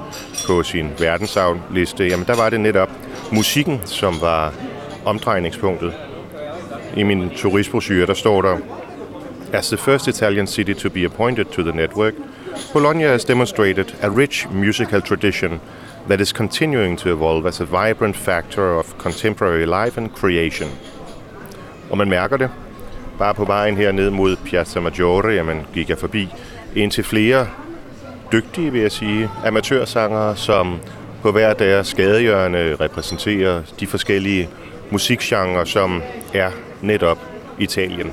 på 0.46 0.62
sin 0.62 0.90
verdensarvliste, 0.98 2.04
jamen 2.04 2.26
der 2.26 2.36
var 2.36 2.50
det 2.50 2.60
netop 2.60 2.90
musikken, 3.32 3.80
som 3.84 4.20
var 4.20 4.54
omdrejningspunktet. 5.04 5.92
I 6.96 7.02
min 7.02 7.30
turistbrochure, 7.30 8.06
der 8.06 8.14
står 8.14 8.42
der, 8.42 8.58
As 9.52 9.68
the 9.68 9.76
first 9.76 10.08
Italian 10.08 10.46
city 10.46 10.72
to 10.72 10.90
be 10.90 11.04
appointed 11.04 11.44
to 11.44 11.62
the 11.62 11.72
network, 11.72 12.14
Bologna 12.72 13.04
has 13.04 13.24
demonstrated 13.24 13.94
a 14.02 14.08
rich 14.08 14.48
musical 14.50 15.00
tradition 15.00 15.60
that 16.08 16.20
is 16.20 16.28
continuing 16.28 16.98
to 16.98 17.08
evolve 17.08 17.48
as 17.48 17.60
a 17.60 17.64
vibrant 17.64 18.16
factor 18.16 18.78
of 18.78 18.98
contemporary 18.98 19.66
life 19.66 20.00
and 20.00 20.10
creation. 20.10 20.68
Og 21.90 21.98
man 21.98 22.08
mærker 22.08 22.36
det. 22.36 22.50
Bare 23.18 23.34
på 23.34 23.44
vejen 23.44 23.76
her 23.76 23.92
ned 23.92 24.10
mod 24.10 24.36
Piazza 24.36 24.80
Maggiore, 24.80 25.28
jamen, 25.28 25.66
gik 25.74 25.88
jeg 25.88 25.98
forbi 25.98 26.28
til 26.90 27.04
flere 27.04 27.46
dygtige, 28.32 28.72
vil 28.72 28.80
jeg 28.80 28.92
sige, 28.92 29.30
amatørsangere, 29.44 30.36
som 30.36 30.80
på 31.22 31.32
hver 31.32 31.54
deres 31.54 31.86
skadehjørne 31.86 32.74
repræsenterer 32.74 33.62
de 33.80 33.86
forskellige 33.86 34.48
musikgenre, 34.92 35.66
som 35.66 36.02
er 36.34 36.50
netop 36.82 37.18
Italien. 37.58 38.12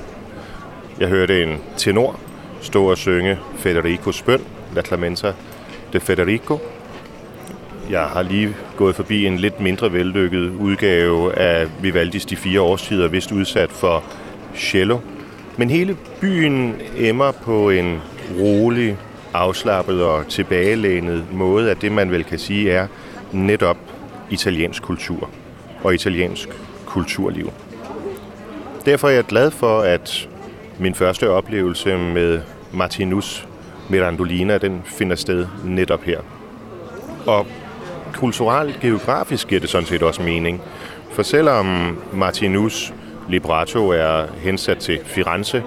Jeg 1.00 1.08
hørte 1.08 1.42
en 1.42 1.58
tenor 1.76 2.20
stå 2.60 2.90
og 2.90 2.98
synge 2.98 3.38
Federicos 3.56 4.22
bøn, 4.22 4.40
La 4.74 4.82
Clemenza 4.82 5.32
de 5.92 6.00
Federico. 6.00 6.60
Jeg 7.90 8.02
har 8.02 8.22
lige 8.22 8.56
gået 8.76 8.96
forbi 8.96 9.26
en 9.26 9.36
lidt 9.36 9.60
mindre 9.60 9.92
vellykket 9.92 10.50
udgave 10.50 11.38
af 11.38 11.66
Vivaldis 11.82 12.26
De 12.26 12.36
Fire 12.36 12.60
Årstider, 12.60 13.08
vist 13.08 13.32
udsat 13.32 13.70
for 13.70 14.04
cello. 14.56 14.98
Men 15.56 15.70
hele 15.70 15.96
byen 16.20 16.74
emmer 16.96 17.32
på 17.32 17.70
en 17.70 18.00
rolig, 18.38 18.96
afslappet 19.34 20.02
og 20.02 20.28
tilbagelænet 20.28 21.24
måde 21.32 21.70
af 21.70 21.76
det, 21.76 21.92
man 21.92 22.10
vel 22.10 22.24
kan 22.24 22.38
sige 22.38 22.70
er 22.70 22.86
netop 23.32 23.76
italiensk 24.30 24.82
kultur 24.82 25.30
og 25.82 25.94
italiensk 25.94 26.48
kulturliv. 26.90 27.52
Derfor 28.86 29.08
er 29.08 29.12
jeg 29.12 29.24
glad 29.24 29.50
for, 29.50 29.80
at 29.80 30.28
min 30.78 30.94
første 30.94 31.30
oplevelse 31.30 31.96
med 31.96 32.40
Martinus 32.72 33.46
Mirandolina, 33.88 34.58
den 34.58 34.82
finder 34.84 35.16
sted 35.16 35.46
netop 35.64 36.02
her. 36.02 36.20
Og 37.26 37.46
kulturelt, 38.14 38.80
geografisk 38.80 39.48
giver 39.48 39.60
det 39.60 39.70
sådan 39.70 39.86
set 39.86 40.02
også 40.02 40.22
mening. 40.22 40.62
For 41.12 41.22
selvom 41.22 41.98
Martinus 42.12 42.92
libretto 43.28 43.88
er 43.88 44.26
hensat 44.42 44.78
til 44.78 44.98
Firenze, 45.04 45.62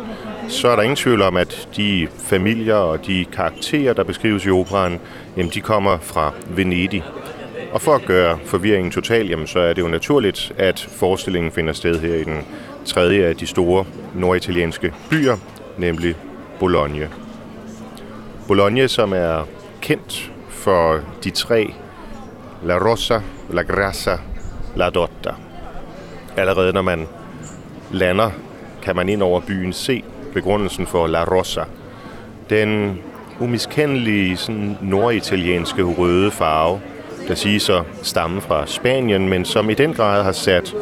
så 0.48 0.68
er 0.68 0.76
der 0.76 0.84
ingen 0.84 0.96
tvivl 0.96 1.22
om, 1.22 1.38
at 1.38 1.68
de 1.78 2.08
familier 2.18 2.76
og 2.76 3.08
de 3.08 3.26
karakterer, 3.26 3.94
der 3.94 4.04
beskrives 4.04 4.46
i 4.46 4.50
operan, 4.50 5.00
jamen, 5.38 5.52
de 5.54 5.62
kommer 5.62 5.98
fra 5.98 6.32
Venedig. 6.48 7.04
Og 7.74 7.82
for 7.82 7.96
at 7.96 8.06
gøre 8.06 8.40
forvirringen 8.46 8.92
total, 8.92 9.28
jamen, 9.28 9.48
så 9.48 9.60
er 9.60 9.74
det 9.74 9.82
jo 9.82 9.88
naturligt, 9.88 10.54
at 10.58 10.88
forestillingen 10.92 11.52
finder 11.52 11.74
sted 11.74 12.00
her 12.00 12.16
i 12.16 12.24
den 12.24 12.42
tredje 12.86 13.26
af 13.26 13.36
de 13.36 13.48
store 13.48 13.86
norditalienske 14.16 14.94
byer, 15.10 15.38
nemlig 15.78 16.16
Bologna. 16.60 17.08
Bologna, 18.48 18.88
som 18.88 19.14
er 19.14 19.48
kendt 19.82 20.32
for 20.50 21.00
de 21.24 21.30
tre 21.30 21.74
La 22.64 22.78
Rosa, 22.78 23.20
La 23.50 23.62
Grassa, 23.62 24.18
La 24.76 24.90
Dotta. 24.90 25.34
Allerede 26.38 26.74
når 26.74 26.82
man 26.82 27.08
lander, 27.92 28.32
kan 28.82 28.96
man 28.96 29.10
ind 29.10 29.24
over 29.24 29.42
byen 29.42 29.74
se 29.74 30.04
begrundelsen 30.34 30.88
for 30.88 31.08
La 31.08 31.24
Rosa. 31.24 31.64
Den 32.50 33.00
umiskendelige 33.40 34.38
sådan 34.38 34.78
norditalienske 34.82 35.84
røde 35.84 36.32
farve, 36.32 36.82
der 37.28 37.36
siges 37.36 37.70
at 37.70 37.84
stamme 38.02 38.42
fra 38.42 38.68
Spanien, 38.68 39.30
men 39.30 39.46
som 39.46 39.70
i 39.70 39.74
den 39.74 39.94
grad 39.94 40.24
har 40.24 40.32
sat 40.32 40.76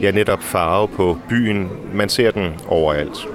ja, 0.00 0.10
netop 0.10 0.42
farve 0.42 0.88
på 0.88 1.18
byen. 1.28 1.70
Man 1.94 2.08
ser 2.08 2.30
den 2.30 2.54
overalt. 2.68 3.28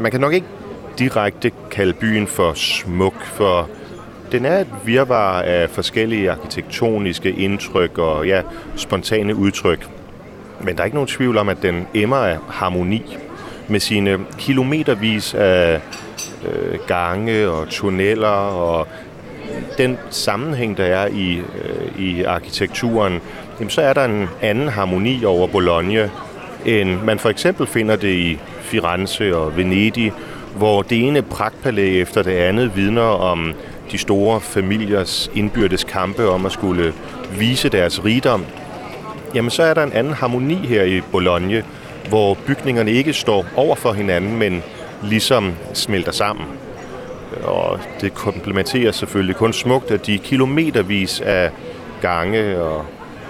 Man 0.00 0.10
kan 0.10 0.20
nok 0.20 0.32
ikke 0.32 0.46
direkte 0.98 1.50
kalde 1.70 1.92
byen 1.92 2.26
for 2.26 2.52
smuk, 2.54 3.24
for 3.24 3.68
den 4.32 4.44
er 4.44 4.58
et 4.58 4.66
virvar 4.84 5.42
af 5.42 5.70
forskellige 5.70 6.30
arkitektoniske 6.30 7.30
indtryk 7.32 7.98
og 7.98 8.26
ja, 8.26 8.42
spontane 8.76 9.36
udtryk. 9.36 9.88
Men 10.60 10.74
der 10.74 10.80
er 10.80 10.84
ikke 10.84 10.96
nogen 10.96 11.08
tvivl 11.08 11.38
om, 11.38 11.48
at 11.48 11.62
den 11.62 11.86
emmer 11.94 12.16
af 12.16 12.38
harmoni 12.48 13.16
med 13.68 13.80
sine 13.80 14.18
kilometervis 14.38 15.34
af 15.34 15.80
øh, 16.48 16.78
gange 16.86 17.48
og 17.48 17.68
tunneller 17.68 18.28
og 18.28 18.88
den 19.78 19.98
sammenhæng, 20.10 20.76
der 20.76 20.84
er 20.84 21.06
i, 21.06 21.34
øh, 21.34 21.98
i 21.98 22.22
arkitekturen, 22.22 23.20
jamen, 23.58 23.70
så 23.70 23.82
er 23.82 23.92
der 23.92 24.04
en 24.04 24.28
anden 24.42 24.68
harmoni 24.68 25.24
over 25.24 25.46
Bologna, 25.46 26.10
end 26.66 27.02
man 27.02 27.18
for 27.18 27.28
eksempel 27.28 27.66
finder 27.66 27.96
det 27.96 28.14
i 28.14 28.38
Firenze 28.60 29.36
og 29.36 29.56
Venedig, 29.56 30.12
hvor 30.56 30.82
det 30.82 31.06
ene 31.06 31.22
pragtpalæ 31.22 32.00
efter 32.00 32.22
det 32.22 32.32
andet 32.32 32.76
vidner 32.76 33.02
om 33.02 33.54
de 33.92 33.98
store 33.98 34.40
familiers 34.40 35.30
indbyrdes 35.34 35.84
kampe 35.84 36.28
om 36.28 36.46
at 36.46 36.52
skulle 36.52 36.94
vise 37.38 37.68
deres 37.68 38.04
rigdom, 38.04 38.44
jamen 39.34 39.50
så 39.50 39.62
er 39.62 39.74
der 39.74 39.82
en 39.82 39.92
anden 39.92 40.12
harmoni 40.12 40.54
her 40.54 40.82
i 40.84 41.00
Bologna, 41.12 41.62
hvor 42.08 42.34
bygningerne 42.46 42.92
ikke 42.92 43.12
står 43.12 43.46
over 43.56 43.76
for 43.76 43.92
hinanden, 43.92 44.38
men 44.38 44.62
ligesom 45.02 45.52
smelter 45.74 46.12
sammen. 46.12 46.46
Og 47.42 47.80
det 48.00 48.14
komplementerer 48.14 48.92
selvfølgelig 48.92 49.36
kun 49.36 49.52
smukt, 49.52 49.90
at 49.90 50.06
de 50.06 50.18
kilometervis 50.18 51.20
af 51.20 51.50
gange 52.00 52.60
og 52.60 52.84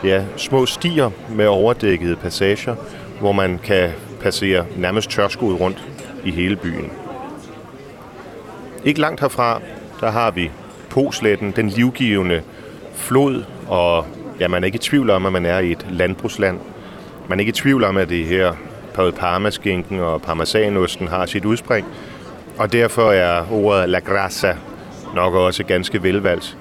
ja, 0.04 0.24
små 0.36 0.66
stier 0.66 1.10
med 1.30 1.46
overdækkede 1.46 2.16
passager, 2.16 2.74
hvor 3.20 3.32
man 3.32 3.60
kan 3.64 3.90
passere 4.20 4.64
nærmest 4.76 5.10
tørskoet 5.10 5.60
rundt 5.60 5.88
i 6.24 6.30
hele 6.30 6.56
byen. 6.56 6.90
Ikke 8.84 9.00
langt 9.00 9.20
herfra, 9.20 9.60
der 10.00 10.10
har 10.10 10.30
vi 10.30 10.50
Posletten, 10.90 11.52
den 11.56 11.68
livgivende 11.68 12.42
flod, 12.94 13.44
og 13.68 14.06
ja, 14.40 14.48
man 14.48 14.62
er 14.62 14.66
ikke 14.66 14.76
i 14.76 14.78
tvivl 14.78 15.10
om, 15.10 15.26
at 15.26 15.32
man 15.32 15.46
er 15.46 15.58
i 15.58 15.72
et 15.72 15.86
landbrugsland. 15.90 16.60
Man 17.28 17.38
er 17.38 17.40
ikke 17.40 17.50
i 17.50 17.52
tvivl 17.52 17.84
om, 17.84 17.96
at 17.96 18.08
det 18.08 18.26
her 18.26 18.52
parmaskinken 18.94 20.00
og 20.00 20.22
parmesanosten 20.22 21.08
har 21.08 21.26
sit 21.26 21.44
udspring, 21.44 21.86
og 22.58 22.72
derfor 22.72 23.12
er 23.12 23.52
ordet 23.52 23.88
la 23.88 23.98
grassa 23.98 24.56
nok 25.14 25.34
også 25.34 25.64
ganske 25.64 26.02
velvalgt. 26.02 26.56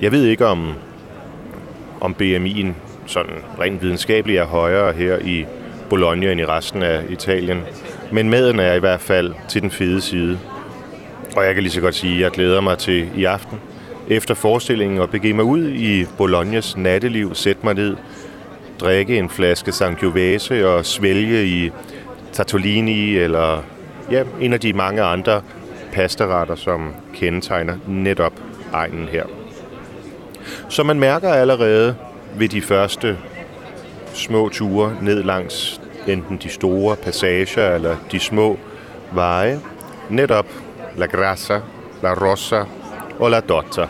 Jeg 0.00 0.12
ved 0.12 0.24
ikke, 0.24 0.46
om, 0.46 0.72
om 2.00 2.14
BMI'en 2.22 2.68
sådan 3.06 3.34
rent 3.60 3.82
videnskabeligt 3.82 4.40
er 4.40 4.46
højere 4.46 4.92
her 4.92 5.18
i 5.18 5.46
Bologna 5.90 6.32
end 6.32 6.40
i 6.40 6.44
resten 6.44 6.82
af 6.82 7.02
Italien, 7.08 7.60
men 8.12 8.30
maden 8.30 8.58
er 8.58 8.72
i 8.72 8.78
hvert 8.78 9.00
fald 9.00 9.34
til 9.48 9.62
den 9.62 9.70
fede 9.70 10.00
side. 10.00 10.38
Og 11.36 11.44
jeg 11.44 11.54
kan 11.54 11.62
lige 11.62 11.72
så 11.72 11.80
godt 11.80 11.94
sige, 11.94 12.14
at 12.14 12.20
jeg 12.20 12.30
glæder 12.30 12.60
mig 12.60 12.78
til 12.78 13.08
i 13.16 13.24
aften, 13.24 13.60
efter 14.08 14.34
forestillingen, 14.34 15.00
at 15.00 15.10
begive 15.10 15.34
mig 15.34 15.44
ud 15.44 15.68
i 15.68 16.06
Bolognas 16.18 16.76
natteliv, 16.76 17.34
sætte 17.34 17.60
mig 17.64 17.74
ned, 17.74 17.96
drikke 18.80 19.18
en 19.18 19.30
flaske 19.30 19.72
Sangiovese 19.72 20.68
og 20.68 20.86
svælge 20.86 21.46
i 21.46 21.70
Tartolini 22.32 23.16
eller 23.16 23.62
ja, 24.10 24.24
en 24.40 24.52
af 24.52 24.60
de 24.60 24.72
mange 24.72 25.02
andre 25.02 25.42
pastaretter, 25.92 26.54
som 26.54 26.94
kendetegner 27.14 27.76
netop 27.86 28.32
egnen 28.72 29.08
her. 29.08 29.24
Så 30.68 30.82
man 30.82 31.00
mærker 31.00 31.28
allerede 31.28 31.96
ved 32.36 32.48
de 32.48 32.62
første 32.62 33.18
små 34.14 34.48
ture 34.48 34.96
ned 35.02 35.22
langs 35.22 35.80
enten 36.06 36.36
de 36.42 36.48
store 36.48 36.96
passager 36.96 37.74
eller 37.74 37.96
de 38.12 38.20
små 38.20 38.58
veje, 39.12 39.60
netop 40.10 40.46
La 40.96 41.06
Grassa, 41.06 41.60
La 42.02 42.14
Rossa 42.14 42.64
og 43.18 43.30
La 43.30 43.40
Dotta. 43.40 43.86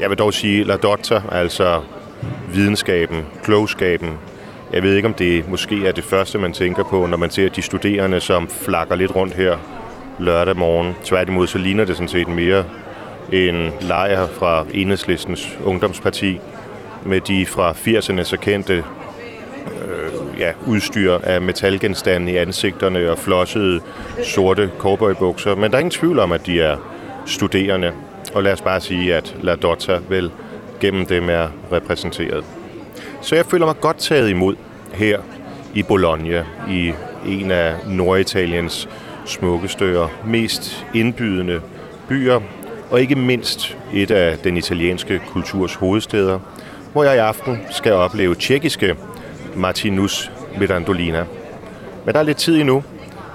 Jeg 0.00 0.10
vil 0.10 0.18
dog 0.18 0.34
sige 0.34 0.64
La 0.64 0.76
Dotta, 0.76 1.22
altså 1.32 1.82
videnskaben, 2.52 3.24
klogskaben. 3.44 4.18
Jeg 4.72 4.82
ved 4.82 4.96
ikke, 4.96 5.08
om 5.08 5.14
det 5.14 5.48
måske 5.48 5.86
er 5.86 5.92
det 5.92 6.04
første, 6.04 6.38
man 6.38 6.52
tænker 6.52 6.84
på, 6.84 7.06
når 7.06 7.16
man 7.16 7.30
ser 7.30 7.48
de 7.48 7.62
studerende, 7.62 8.20
som 8.20 8.48
flakker 8.48 8.94
lidt 8.94 9.16
rundt 9.16 9.34
her 9.34 9.58
lørdag 10.18 10.56
morgen. 10.56 10.94
Tværtimod 11.04 11.46
så 11.46 11.58
ligner 11.58 11.84
det 11.84 11.96
sådan 11.96 12.08
set 12.08 12.28
mere 12.28 12.64
en 13.32 13.70
lejr 13.80 14.26
fra 14.26 14.66
Enhedslistens 14.74 15.58
ungdomsparti 15.64 16.40
med 17.04 17.20
de 17.20 17.46
fra 17.46 17.72
80'erne 17.72 18.22
så 18.22 18.36
kendte 18.36 18.74
øh, 18.74 20.40
ja, 20.40 20.52
udstyr 20.66 21.18
af 21.22 21.42
metalgenstande 21.42 22.32
i 22.32 22.36
ansigterne 22.36 23.10
og 23.10 23.18
flossede 23.18 23.80
sorte 24.24 24.70
cowboybukser. 24.78 25.54
Men 25.54 25.70
der 25.70 25.76
er 25.76 25.80
ingen 25.80 25.90
tvivl 25.90 26.18
om, 26.18 26.32
at 26.32 26.46
de 26.46 26.60
er 26.60 26.76
studerende. 27.26 27.92
Og 28.34 28.42
lad 28.42 28.52
os 28.52 28.62
bare 28.62 28.80
sige, 28.80 29.14
at 29.14 29.36
La 29.42 29.54
Dotta 29.54 29.98
vel 30.08 30.30
gennem 30.80 31.06
dem 31.06 31.30
er 31.30 31.48
repræsenteret. 31.72 32.44
Så 33.22 33.34
jeg 33.34 33.46
føler 33.46 33.66
mig 33.66 33.80
godt 33.80 33.98
taget 33.98 34.30
imod 34.30 34.56
her 34.92 35.18
i 35.74 35.82
Bologna, 35.82 36.44
i 36.70 36.92
en 37.26 37.50
af 37.50 37.74
Norditaliens 37.86 38.88
smukkeste 39.24 40.00
og 40.00 40.10
mest 40.26 40.86
indbydende 40.94 41.60
byer, 42.08 42.40
og 42.90 43.00
ikke 43.00 43.14
mindst 43.14 43.76
et 43.94 44.10
af 44.10 44.38
den 44.38 44.56
italienske 44.56 45.20
kulturs 45.28 45.74
hovedsteder, 45.74 46.38
hvor 46.92 47.04
jeg 47.04 47.14
i 47.14 47.18
aften 47.18 47.58
skal 47.70 47.92
opleve 47.92 48.34
tjekkiske 48.34 48.96
Martinus 49.56 50.32
Mirandolina. 50.58 51.24
Men 52.04 52.14
der 52.14 52.20
er 52.20 52.24
lidt 52.24 52.38
tid 52.38 52.60
endnu, 52.60 52.84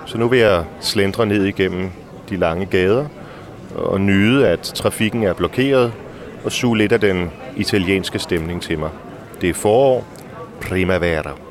så 0.05 0.17
nu 0.17 0.27
vil 0.27 0.39
jeg 0.39 0.63
slendre 0.81 1.25
ned 1.25 1.43
igennem 1.43 1.89
de 2.29 2.37
lange 2.37 2.65
gader 2.65 3.05
og 3.75 4.01
nyde, 4.01 4.47
at 4.47 4.59
trafikken 4.59 5.23
er 5.23 5.33
blokeret, 5.33 5.93
og 6.45 6.51
suge 6.51 6.77
lidt 6.77 6.91
af 6.91 6.99
den 6.99 7.31
italienske 7.55 8.19
stemning 8.19 8.61
til 8.61 8.79
mig. 8.79 8.89
di 9.39 9.53
for 9.53 10.03
primavera. 10.59 11.46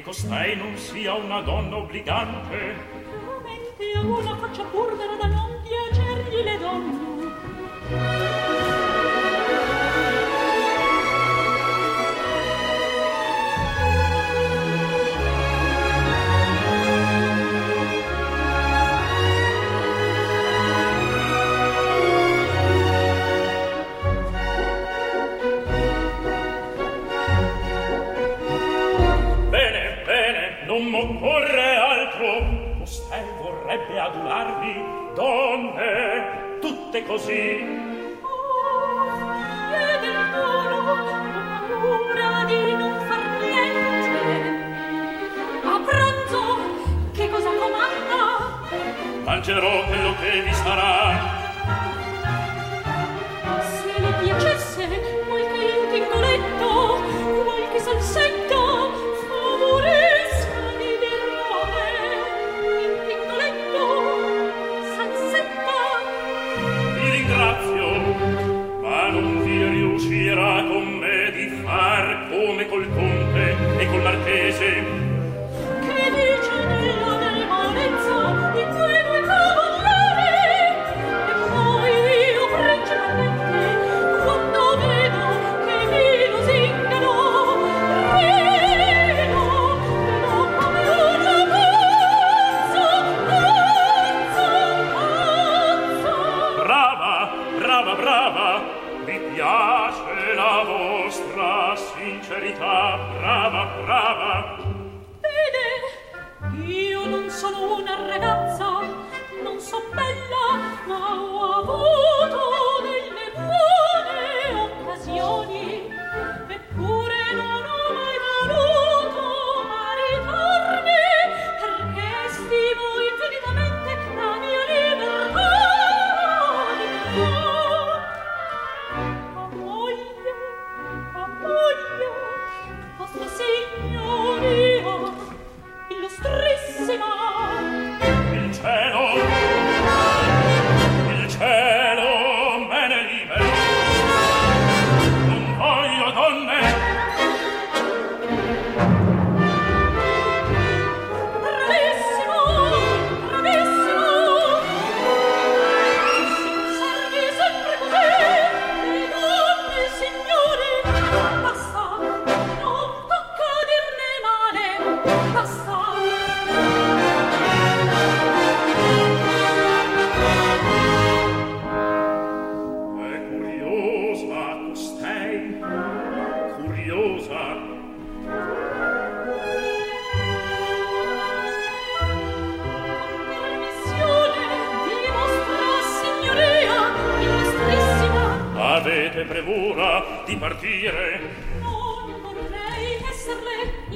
che 0.00 0.02
costai 0.02 0.56
non 0.56 0.76
sia 0.76 1.12
una 1.14 1.42
donna 1.42 1.76
obbligante. 1.76 2.56
Veramente 2.56 3.92
a 3.94 4.00
una 4.00 4.36
faccia 4.36 4.64
pur 4.64 4.96
vera 4.96 5.19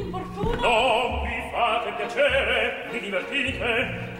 importuno! 0.00 0.54
Non 0.60 1.22
vi 1.22 1.50
fate 1.50 1.92
piacere, 1.96 2.88
vi 2.90 3.00
divertite, 3.00 4.13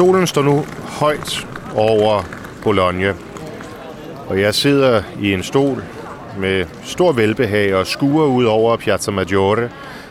Solen 0.00 0.26
står 0.26 0.42
nu 0.42 0.64
højt 1.00 1.46
over 1.74 2.22
Bologna, 2.62 3.14
og 4.28 4.40
jeg 4.40 4.54
sidder 4.54 5.02
i 5.20 5.32
en 5.32 5.42
stol 5.42 5.84
med 6.38 6.64
stor 6.84 7.12
velbehag 7.12 7.74
og 7.74 7.86
skuer 7.86 8.26
ud 8.26 8.44
over 8.44 8.76
Piazza 8.76 9.10
Maggiore, 9.10 9.68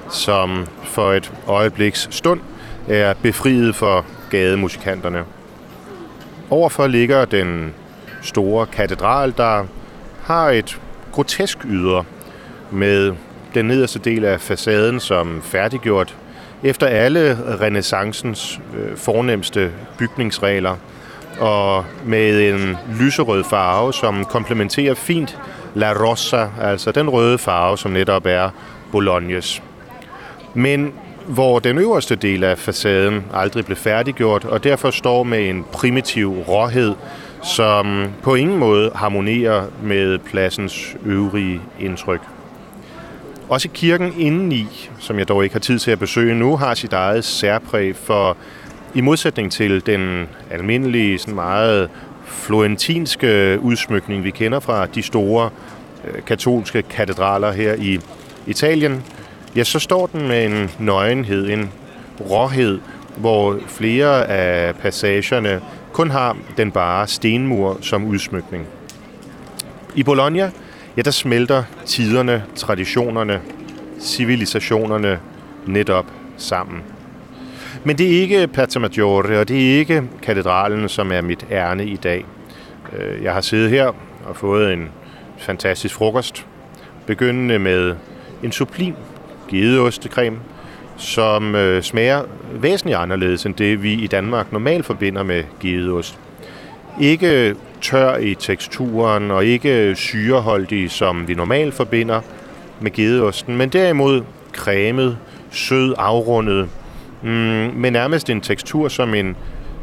som 0.10 0.68
for 0.84 1.14
et 1.14 1.32
øjebliks 1.48 2.08
stund 2.12 2.42
er 2.88 3.14
befriet 3.22 3.76
for 3.76 4.06
gademusikanterne. 4.30 5.24
Overfor 6.50 6.88
ligger 6.88 7.26
den 7.26 7.74
store 8.22 8.66
katedral, 8.66 9.34
der 9.38 9.66
har 10.24 10.50
et 10.50 10.82
grotesk 11.12 11.58
yder 11.66 12.04
med 12.72 13.14
den 13.54 13.66
nederste 13.66 14.00
del 14.00 14.26
af 14.26 14.42
facaden 14.42 15.00
som 15.00 15.42
færdiggjort 15.42 16.16
efter 16.64 16.88
alle 16.88 17.38
renaissancens 17.62 18.60
øh, 18.78 18.98
fornemmeste 18.98 19.72
bygningsregler 19.98 20.76
og 21.40 21.86
med 22.06 22.54
en 22.54 22.78
lyserød 23.00 23.44
farve, 23.44 23.94
som 23.94 24.26
komplementerer 24.26 24.94
fint 24.94 25.40
La 25.76 25.94
Rossa, 25.94 26.48
altså 26.62 26.92
den 26.92 27.10
røde 27.10 27.38
farve, 27.38 27.78
som 27.78 27.92
netop 27.92 28.26
er 28.26 28.50
Bolognes. 28.92 29.64
Men 30.54 30.94
hvor 31.28 31.60
den 31.60 31.78
øverste 31.78 32.16
del 32.16 32.44
af 32.44 32.58
facaden 32.58 33.26
aldrig 33.34 33.66
blev 33.66 33.78
færdiggjort, 33.78 34.46
og 34.46 34.64
derfor 34.64 34.92
står 34.92 35.24
med 35.24 35.50
en 35.50 35.66
primitiv 35.72 36.32
råhed, 36.48 36.96
som 37.44 38.08
på 38.24 38.36
ingen 38.36 38.58
måde 38.58 38.92
harmonerer 38.96 39.66
med 39.84 40.18
pladsens 40.18 40.96
øvrige 41.06 41.62
indtryk. 41.80 42.22
Også 43.50 43.70
kirken 43.74 44.14
indeni, 44.18 44.90
som 45.00 45.20
jeg 45.20 45.28
dog 45.28 45.44
ikke 45.44 45.56
har 45.56 45.60
tid 45.60 45.80
til 45.80 45.92
at 45.92 46.00
besøge 46.00 46.36
nu, 46.36 46.58
har 46.58 46.74
sit 46.74 46.94
eget 46.94 47.26
særpræg 47.26 47.96
for 47.96 48.38
i 48.94 49.02
modsætning 49.02 49.52
til 49.52 49.86
den 49.86 50.30
almindelige, 50.52 51.20
sådan 51.20 51.36
meget 51.36 51.90
florentinske 52.26 53.58
udsmykning, 53.62 54.24
vi 54.24 54.32
kender 54.32 54.60
fra 54.60 54.86
de 54.86 55.02
store 55.02 55.50
øh, 56.06 56.22
katolske 56.22 56.82
katedraler 56.82 57.52
her 57.52 57.74
i 57.74 58.00
Italien, 58.48 59.04
ja, 59.56 59.64
så 59.64 59.80
står 59.80 60.08
den 60.08 60.28
med 60.28 60.46
en 60.46 60.72
nøgenhed, 60.80 61.50
en 61.50 61.72
råhed, 62.22 62.80
hvor 63.18 63.58
flere 63.68 64.28
af 64.28 64.76
passagerne 64.76 65.62
kun 65.94 66.10
har 66.10 66.38
den 66.58 66.72
bare 66.72 67.08
stenmur 67.08 67.78
som 67.82 68.06
udsmykning. 68.06 68.66
I 69.96 70.04
Bologna, 70.04 70.52
ja, 71.00 71.04
der 71.04 71.12
smelter 71.12 71.64
tiderne, 71.86 72.44
traditionerne, 72.56 73.42
civilisationerne 74.00 75.20
netop 75.66 76.06
sammen. 76.38 76.82
Men 77.84 77.98
det 77.98 78.06
er 78.06 78.22
ikke 78.22 78.48
Piazza 78.48 78.80
Maggiore, 78.80 79.40
og 79.40 79.48
det 79.48 79.56
er 79.56 79.80
ikke 79.80 80.04
katedralen, 80.22 80.90
som 80.90 81.12
er 81.12 81.22
mit 81.22 81.46
ærne 81.52 81.86
i 81.86 81.96
dag. 81.96 82.26
Øh, 82.94 83.24
jeg 83.24 83.34
har 83.34 83.42
siddet 83.42 83.70
her 83.70 83.88
og 84.26 84.36
fået 84.36 84.74
en 84.74 84.90
fantastisk 85.38 85.96
frokost, 85.96 86.46
begyndende 87.06 87.60
med 87.60 87.96
en 88.44 88.52
sublim 88.52 88.96
gedeostecreme, 89.50 90.38
som 90.98 91.56
øh, 91.56 91.84
smager 91.84 92.24
væsentligt 92.54 92.98
anderledes 92.98 93.46
end 93.46 93.56
det, 93.56 93.84
vi 93.84 93.94
i 93.94 94.08
Danmark 94.08 94.52
normalt 94.52 94.86
forbinder 94.86 95.24
med 95.24 95.44
gedeost. 95.60 96.20
Ikke 97.02 97.56
tør 97.82 98.18
i 98.18 98.36
teksturen 98.36 99.32
og 99.32 99.46
ikke 99.46 99.96
syreholdig, 99.96 100.92
som 100.92 101.28
vi 101.28 101.34
normalt 101.34 101.74
forbinder 101.74 102.22
med 102.80 102.92
gedeosten, 102.92 103.58
men 103.58 103.70
derimod 103.70 104.22
cremet, 104.54 105.18
sød, 105.52 105.94
afrundet, 105.98 106.70
mm, 107.22 107.30
med 107.76 107.92
nærmest 107.92 108.30
en 108.30 108.42
tekstur 108.42 108.88
som 108.88 109.14
en 109.14 109.36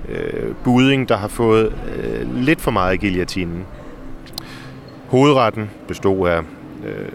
øh, 0.08 0.54
buding, 0.64 1.08
der 1.08 1.16
har 1.16 1.28
fået 1.28 1.72
øh, 1.96 2.36
lidt 2.36 2.60
for 2.60 2.70
meget 2.70 3.00
guillatinen. 3.00 3.64
Hovedretten 5.08 5.70
bestod 5.88 6.28
af 6.28 6.40
øh, 6.84 7.08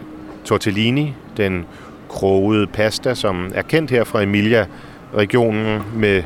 tortellini, 0.46 1.14
den 1.38 1.66
krogede 2.10 2.68
pasta, 2.68 3.16
som 3.16 3.52
er 3.56 3.62
kendt 3.62 3.92
her 3.92 4.04
fra 4.04 4.24
Emilia-regionen 4.24 5.82
med 5.96 6.24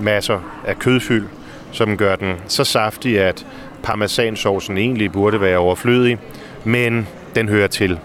masser 0.00 0.40
af 0.66 0.78
kødfyld, 0.78 1.26
som 1.72 1.96
gør 1.96 2.16
den 2.16 2.34
så 2.46 2.64
saftig, 2.64 3.20
at 3.20 3.46
parmesansaucen 3.82 4.78
egentlig 4.78 5.12
burde 5.12 5.40
være 5.40 5.58
overflødig, 5.58 6.18
men 6.64 7.08
den 7.34 7.48
hører 7.48 7.66
til. 7.66 7.98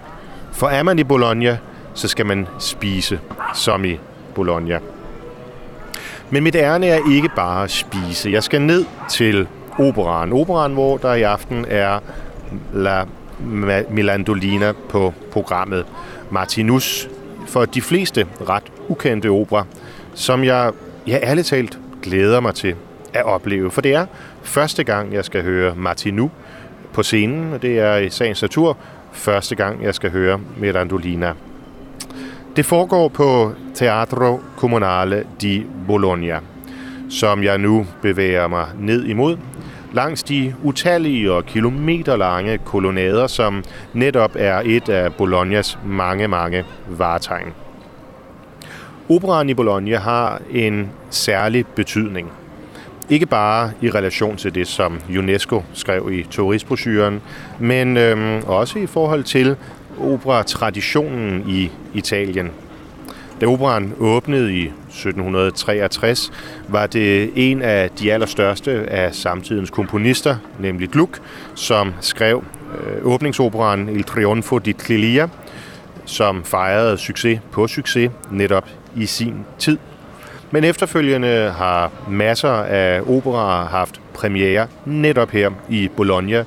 For 0.54 0.68
er 0.68 0.84
man 0.84 1.00
i 1.00 1.04
Bologna, 1.04 1.58
så 1.94 2.08
skal 2.08 2.26
man 2.26 2.48
spise 2.60 3.20
som 3.54 3.86
i 3.86 4.00
Bologna. 4.36 4.80
Men 6.30 6.44
mit 6.44 6.56
ærne 6.56 6.88
er 6.88 7.00
ikke 7.12 7.30
bare 7.36 7.64
at 7.64 7.72
spise. 7.72 8.32
Jeg 8.32 8.44
skal 8.44 8.62
ned 8.62 8.86
til 9.10 9.48
operan. 9.80 10.34
Operan, 10.34 10.74
hvor 10.74 10.98
der 10.98 11.14
i 11.14 11.22
aften 11.22 11.66
er 11.70 12.00
La 12.74 13.06
Milandolina 13.90 14.74
på 14.90 15.14
programmet. 15.32 15.86
Martinus 16.30 17.10
for 17.48 17.66
de 17.66 17.82
fleste 17.82 18.28
ret 18.50 18.64
ukendte 18.88 19.28
opera, 19.28 19.66
som 20.14 20.44
jeg, 20.44 20.72
ja, 21.08 21.20
ærligt 21.24 21.48
talt 21.48 21.80
glæder 22.02 22.40
mig 22.40 22.56
til 22.56 22.76
at 23.14 23.24
opleve. 23.24 23.72
For 23.72 23.82
det 23.82 23.94
er 23.94 24.06
første 24.48 24.84
gang, 24.84 25.14
jeg 25.14 25.26
skal 25.26 25.44
høre 25.44 25.76
Martinu 25.76 26.30
på 26.94 27.04
scenen, 27.04 27.54
og 27.54 27.62
det 27.62 27.80
er 27.80 27.98
i 27.98 28.10
sagens 28.10 28.42
natur 28.42 28.78
første 29.12 29.56
gang, 29.56 29.84
jeg 29.84 29.96
skal 29.96 30.12
høre 30.12 30.40
Mirandolina. 30.58 31.34
Det 32.56 32.66
foregår 32.66 33.08
på 33.08 33.52
Teatro 33.76 34.42
Comunale 34.58 35.24
di 35.42 35.66
Bologna, 35.88 36.40
som 37.10 37.44
jeg 37.44 37.58
nu 37.58 37.86
bevæger 38.02 38.48
mig 38.48 38.66
ned 38.80 39.06
imod, 39.06 39.38
langs 39.94 40.24
de 40.24 40.56
utallige 40.64 41.32
og 41.32 41.46
kilometerlange 41.46 42.58
kolonnader, 42.58 43.28
som 43.28 43.64
netop 43.94 44.32
er 44.36 44.62
et 44.66 44.90
af 44.90 45.14
Bolognas 45.14 45.78
mange, 45.86 46.28
mange 46.28 46.66
varetegn. 46.88 47.54
Operaen 49.10 49.50
i 49.50 49.54
Bologna 49.54 49.98
har 49.98 50.42
en 50.52 50.92
særlig 51.10 51.66
betydning. 51.68 52.32
Ikke 53.10 53.26
bare 53.26 53.72
i 53.82 53.90
relation 53.90 54.38
til 54.38 54.56
det, 54.56 54.68
som 54.68 55.00
UNESCO 55.18 55.64
skrev 55.74 56.10
i 56.12 56.24
turistbrosyren, 56.24 57.22
men 57.60 57.98
øhm, 57.98 58.44
også 58.46 58.80
i 58.80 58.86
forhold 58.86 59.24
til 59.24 59.56
operatraditionen 60.00 61.50
i 61.50 61.72
Italien. 61.94 62.52
Da 63.42 63.46
operan 63.46 63.94
åbnede 64.00 64.56
i 64.56 64.64
1763, 64.66 66.32
var 66.68 66.88
det 66.88 67.32
en 67.36 67.62
af 67.62 67.90
de 67.90 68.14
allerstørste 68.14 68.72
af 68.72 69.16
samtidens 69.16 69.70
komponister, 69.70 70.36
nemlig 70.60 70.90
Gluck, 70.90 71.20
som 71.56 71.94
skrev 72.02 72.44
øh, 72.84 73.06
åbningsoperaen 73.06 73.90
Il 73.90 74.04
Trionfo 74.04 74.58
di 74.58 74.74
Clelia, 74.74 75.28
som 76.06 76.44
fejrede 76.44 76.98
succes 76.98 77.40
på 77.52 77.68
succes 77.68 78.12
netop 78.32 78.70
i 78.96 79.06
sin 79.06 79.36
tid. 79.60 79.78
Men 80.52 80.64
efterfølgende 80.64 81.54
har 81.58 81.92
masser 82.10 82.50
af 82.50 83.02
operaer 83.02 83.66
haft 83.66 84.02
premiere 84.14 84.68
netop 84.86 85.32
her 85.32 85.50
i 85.70 85.90
Bologna, 85.98 86.44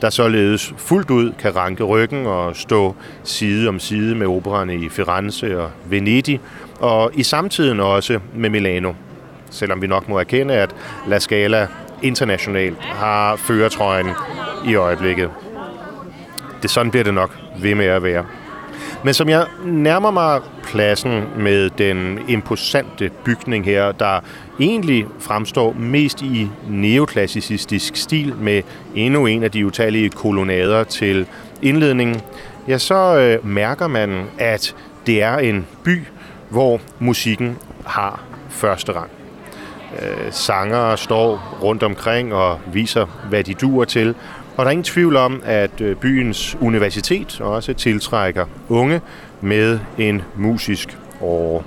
der 0.00 0.10
således 0.10 0.74
fuldt 0.76 1.10
ud 1.10 1.32
kan 1.38 1.56
ranke 1.56 1.84
ryggen 1.84 2.26
og 2.26 2.56
stå 2.56 2.94
side 3.24 3.68
om 3.68 3.78
side 3.78 4.14
med 4.14 4.26
opererne 4.26 4.74
i 4.74 4.88
Firenze 4.88 5.60
og 5.60 5.70
Venedig, 5.84 6.40
og 6.80 7.10
i 7.14 7.22
samtiden 7.22 7.80
også 7.80 8.20
med 8.34 8.50
Milano. 8.50 8.92
Selvom 9.50 9.82
vi 9.82 9.86
nok 9.86 10.08
må 10.08 10.18
erkende, 10.18 10.54
at 10.54 10.74
La 11.06 11.18
Scala 11.18 11.68
internationalt 12.02 12.78
har 12.80 13.36
føretrøjen 13.36 14.08
i 14.66 14.74
øjeblikket. 14.74 15.30
Det 16.62 16.70
sådan 16.70 16.90
bliver 16.90 17.04
det 17.04 17.14
nok 17.14 17.30
ved 17.58 17.74
med 17.74 17.86
at 17.86 18.02
være. 18.02 18.24
Men 19.04 19.14
som 19.14 19.28
jeg 19.28 19.46
nærmer 19.64 20.10
mig 20.10 20.40
pladsen 20.62 21.24
med 21.38 21.70
den 21.70 22.18
imposante 22.28 23.10
bygning 23.24 23.64
her, 23.64 23.92
der 23.92 24.20
egentlig 24.60 25.06
fremstår 25.20 25.72
mest 25.72 26.22
i 26.22 26.48
neoklassicistisk 26.68 27.96
stil 27.96 28.34
med 28.36 28.62
endnu 28.94 29.26
en 29.26 29.42
af 29.42 29.50
de 29.50 29.66
utallige 29.66 30.10
kolonnader 30.10 30.84
til 30.84 31.26
indledningen, 31.62 32.20
ja, 32.68 32.78
så 32.78 33.18
øh, 33.18 33.46
mærker 33.46 33.86
man, 33.86 34.24
at 34.38 34.74
det 35.06 35.22
er 35.22 35.38
en 35.38 35.66
by, 35.84 36.02
hvor 36.48 36.80
musikken 36.98 37.58
har 37.86 38.22
første 38.48 38.92
rang. 38.92 39.10
Øh, 40.02 40.32
sangere 40.32 40.96
står 40.96 41.58
rundt 41.62 41.82
omkring 41.82 42.34
og 42.34 42.60
viser, 42.72 43.06
hvad 43.28 43.44
de 43.44 43.54
duer 43.54 43.84
til, 43.84 44.14
og 44.56 44.64
der 44.64 44.66
er 44.66 44.70
ingen 44.70 44.84
tvivl 44.84 45.16
om, 45.16 45.42
at 45.44 45.80
øh, 45.80 45.96
byens 45.96 46.56
universitet 46.60 47.40
også 47.40 47.74
tiltrækker 47.74 48.46
unge 48.68 49.00
med 49.40 49.78
en 49.98 50.22
musisk 50.36 50.98
åre. 51.20 51.62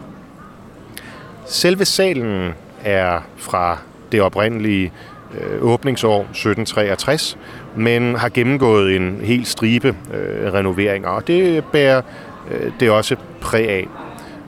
Selve 1.45 1.85
salen 1.85 2.53
er 2.83 3.19
fra 3.37 3.77
det 4.11 4.21
oprindelige 4.21 4.91
øh, 5.33 5.63
åbningsår 5.63 6.19
1763, 6.19 7.37
men 7.75 8.15
har 8.15 8.29
gennemgået 8.29 8.95
en 8.95 9.19
hel 9.23 9.45
stribe 9.45 9.95
øh, 10.13 10.53
renoveringer, 10.53 11.09
og 11.09 11.27
det 11.27 11.63
bærer 11.65 12.01
øh, 12.51 12.71
det 12.79 12.89
også 12.89 13.15
præg 13.41 13.69
af. 13.69 13.87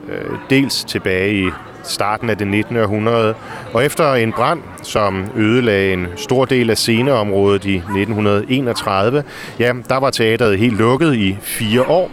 Øh, 0.08 0.30
dels 0.50 0.84
tilbage 0.84 1.34
i 1.34 1.50
starten 1.90 2.30
af 2.30 2.38
det 2.38 2.46
19. 2.46 2.76
århundrede, 2.76 3.34
og 3.72 3.84
efter 3.84 4.14
en 4.14 4.32
brand, 4.32 4.60
som 4.82 5.24
ødelagde 5.36 5.92
en 5.92 6.06
stor 6.16 6.44
del 6.44 6.70
af 6.70 6.78
sceneområdet 6.78 7.64
i 7.64 7.76
1931, 7.76 9.24
ja, 9.58 9.72
der 9.88 9.96
var 9.96 10.10
teateret 10.10 10.58
helt 10.58 10.78
lukket 10.78 11.14
i 11.14 11.36
fire 11.40 11.82
år, 11.82 12.10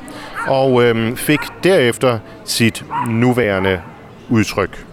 og 0.47 0.83
øhm, 0.83 1.15
fik 1.15 1.39
derefter 1.63 2.19
sit 2.45 2.85
nuværende 3.09 3.81
udtryk. 4.29 4.85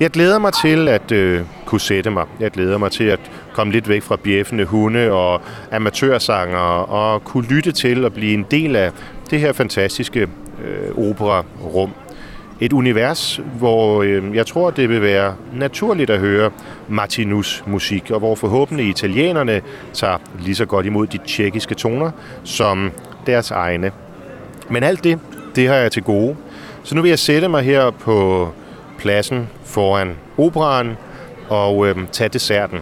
Jeg 0.00 0.10
glæder 0.10 0.38
mig 0.38 0.52
til 0.52 0.88
at 0.88 1.12
øh, 1.12 1.40
kunne 1.66 1.80
sætte 1.80 2.10
mig. 2.10 2.26
Jeg 2.40 2.50
glæder 2.50 2.78
mig 2.78 2.90
til 2.90 3.04
at 3.04 3.20
komme 3.52 3.72
lidt 3.72 3.88
væk 3.88 4.02
fra 4.02 4.16
bjeffende 4.16 4.64
hunde 4.64 5.10
og 5.12 5.40
amatørsanger 5.72 6.58
og 6.58 7.24
kunne 7.24 7.46
lytte 7.46 7.72
til 7.72 8.04
og 8.04 8.12
blive 8.12 8.34
en 8.34 8.46
del 8.50 8.76
af 8.76 8.92
det 9.30 9.40
her 9.40 9.52
fantastiske 9.52 10.20
øh, 10.64 11.08
opera-rum. 11.08 11.92
Et 12.62 12.72
univers, 12.72 13.40
hvor 13.58 14.02
øh, 14.02 14.34
jeg 14.34 14.46
tror, 14.46 14.70
det 14.70 14.88
vil 14.88 15.02
være 15.02 15.34
naturligt 15.52 16.10
at 16.10 16.18
høre 16.18 16.50
Martinus 16.88 17.64
musik, 17.66 18.10
og 18.10 18.18
hvor 18.18 18.34
forhåbentlig 18.34 18.88
italienerne 18.88 19.60
tager 19.92 20.18
lige 20.40 20.54
så 20.54 20.66
godt 20.66 20.86
imod 20.86 21.06
de 21.06 21.18
tjekkiske 21.18 21.74
toner 21.74 22.10
som 22.44 22.92
deres 23.26 23.50
egne. 23.50 23.92
Men 24.70 24.82
alt 24.82 25.04
det, 25.04 25.18
det 25.56 25.68
har 25.68 25.74
jeg 25.74 25.92
til 25.92 26.02
gode. 26.02 26.36
Så 26.82 26.94
nu 26.94 27.02
vil 27.02 27.08
jeg 27.08 27.18
sætte 27.18 27.48
mig 27.48 27.62
her 27.62 27.90
på 27.90 28.48
pladsen 28.98 29.48
foran 29.64 30.16
operan 30.38 30.96
og 31.48 31.86
øh, 31.86 31.96
tage 32.12 32.28
desserten. 32.28 32.78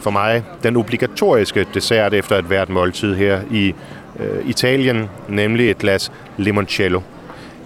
For 0.00 0.10
mig 0.10 0.42
den 0.62 0.76
obligatoriske 0.76 1.66
dessert 1.74 2.14
efter 2.14 2.36
et 2.36 2.44
hvert 2.44 2.68
måltid 2.68 3.14
her 3.14 3.40
i 3.50 3.74
øh, 4.20 4.48
Italien, 4.48 5.08
nemlig 5.28 5.70
et 5.70 5.78
glas 5.78 6.12
limoncello. 6.36 7.00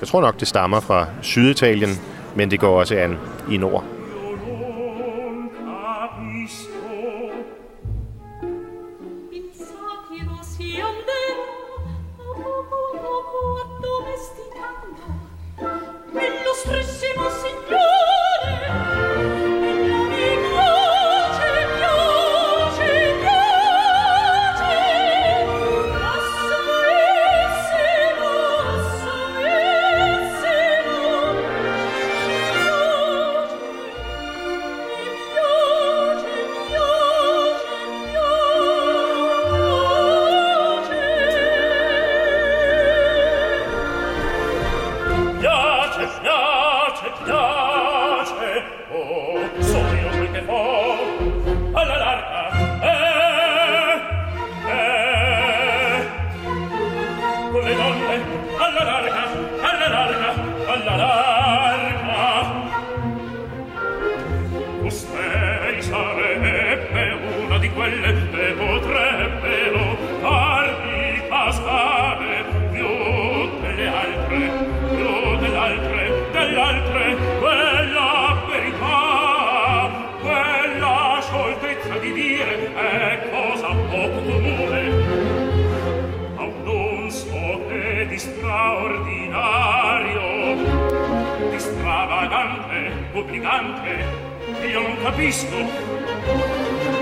Jeg 0.00 0.08
tror 0.08 0.20
nok, 0.20 0.40
det 0.40 0.48
stammer 0.48 0.80
fra 0.80 1.06
Syditalien, 1.22 1.90
men 2.34 2.50
det 2.50 2.60
går 2.60 2.80
også 2.80 2.94
an 2.94 3.18
i 3.50 3.56
nord. 3.56 3.84
obbligante, 92.80 93.10
obbligante, 93.12 94.66
io 94.66 94.80
non 94.80 94.96
capisco. 95.02 95.56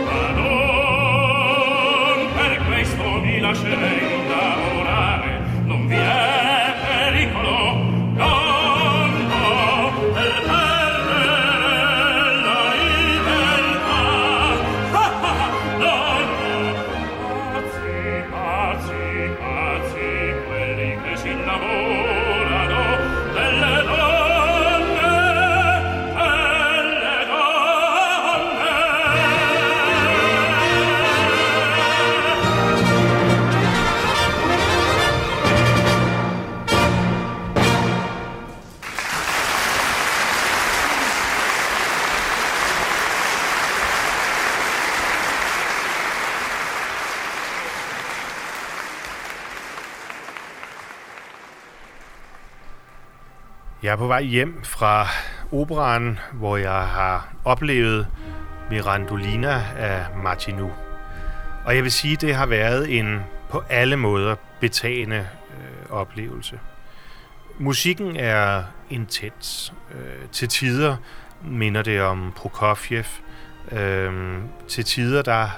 Ma 0.04 0.30
non 0.32 2.26
per 2.34 2.62
questo 2.66 3.20
vi 3.20 3.40
lascerei 3.40 4.28
lavorare, 4.28 5.40
non 5.64 5.86
vi 5.86 5.96
è 5.96 6.27
Jeg 53.88 53.94
er 53.94 53.98
på 53.98 54.06
vej 54.06 54.22
hjem 54.22 54.64
fra 54.64 55.06
operan, 55.52 56.18
hvor 56.32 56.56
jeg 56.56 56.86
har 56.86 57.28
oplevet 57.44 58.06
Mirandolina 58.70 59.62
af 59.76 60.06
Martinu. 60.22 60.70
Og 61.64 61.76
jeg 61.76 61.82
vil 61.82 61.92
sige, 61.92 62.12
at 62.12 62.20
det 62.20 62.34
har 62.34 62.46
været 62.46 62.98
en 62.98 63.20
på 63.50 63.62
alle 63.68 63.96
måder 63.96 64.34
betagende 64.60 65.16
øh, 65.50 65.90
oplevelse. 65.90 66.60
Musikken 67.58 68.16
er 68.16 68.62
intens. 68.90 69.72
Øh, 69.94 70.28
til 70.32 70.48
tider 70.48 70.96
minder 71.44 71.82
det 71.82 72.02
om 72.02 72.32
Prokofjev. 72.36 73.04
Øh, 73.72 74.38
til 74.68 74.84
tider 74.84 75.22
der 75.22 75.48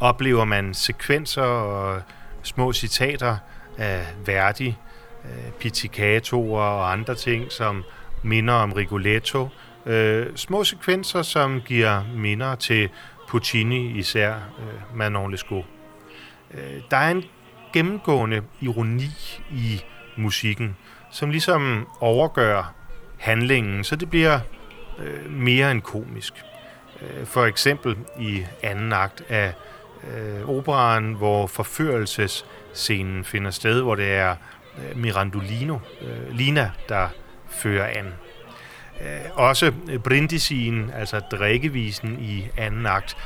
oplever 0.00 0.44
man 0.44 0.74
sekvenser 0.74 1.42
og 1.42 2.02
små 2.42 2.72
citater 2.72 3.36
af 3.76 4.06
Verdi, 4.26 4.76
øh, 5.24 5.52
pizzicatoer 5.58 6.62
og 6.62 6.92
andre 6.92 7.14
ting, 7.14 7.52
som 7.52 7.84
minder 8.22 8.54
om 8.54 8.72
Rigoletto. 8.72 9.48
Øh, 9.86 10.26
små 10.36 10.64
sekvenser, 10.64 11.22
som 11.22 11.60
giver 11.60 12.02
minder 12.16 12.54
til 12.54 12.88
Puccini, 13.28 13.98
især 13.98 14.34
øh, 14.34 14.96
Manon 14.96 15.30
Lescaut. 15.30 15.64
Øh, 16.54 16.80
der 16.90 16.96
er 16.96 17.10
en 17.10 17.24
gennemgående 17.72 18.42
ironi 18.60 19.10
i 19.50 19.82
musikken, 20.16 20.76
som 21.10 21.30
ligesom 21.30 21.88
overgør 22.00 22.74
handlingen, 23.18 23.84
så 23.84 23.96
det 23.96 24.10
bliver 24.10 24.40
øh, 24.98 25.30
mere 25.30 25.70
end 25.70 25.82
komisk. 25.82 26.32
Øh, 27.02 27.26
for 27.26 27.44
eksempel 27.44 27.96
i 28.20 28.44
anden 28.62 28.92
akt 28.92 29.22
af 29.28 29.52
øh, 30.14 30.48
operaen, 30.48 31.12
hvor 31.12 31.46
forførelsesscenen 31.46 33.24
finder 33.24 33.50
sted, 33.50 33.82
hvor 33.82 33.94
det 33.94 34.12
er 34.12 34.36
Øh, 34.78 34.96
Mirandolino, 34.96 35.78
øh, 36.00 36.36
Lina, 36.36 36.70
der 36.88 37.08
fører 37.48 37.86
an. 37.86 38.06
Øh, 39.00 39.30
også 39.34 39.72
Brindisien, 40.04 40.90
altså 40.94 41.18
drikkevisen 41.18 42.18
i 42.20 42.48
anden 42.56 42.86
akt, 42.86 43.16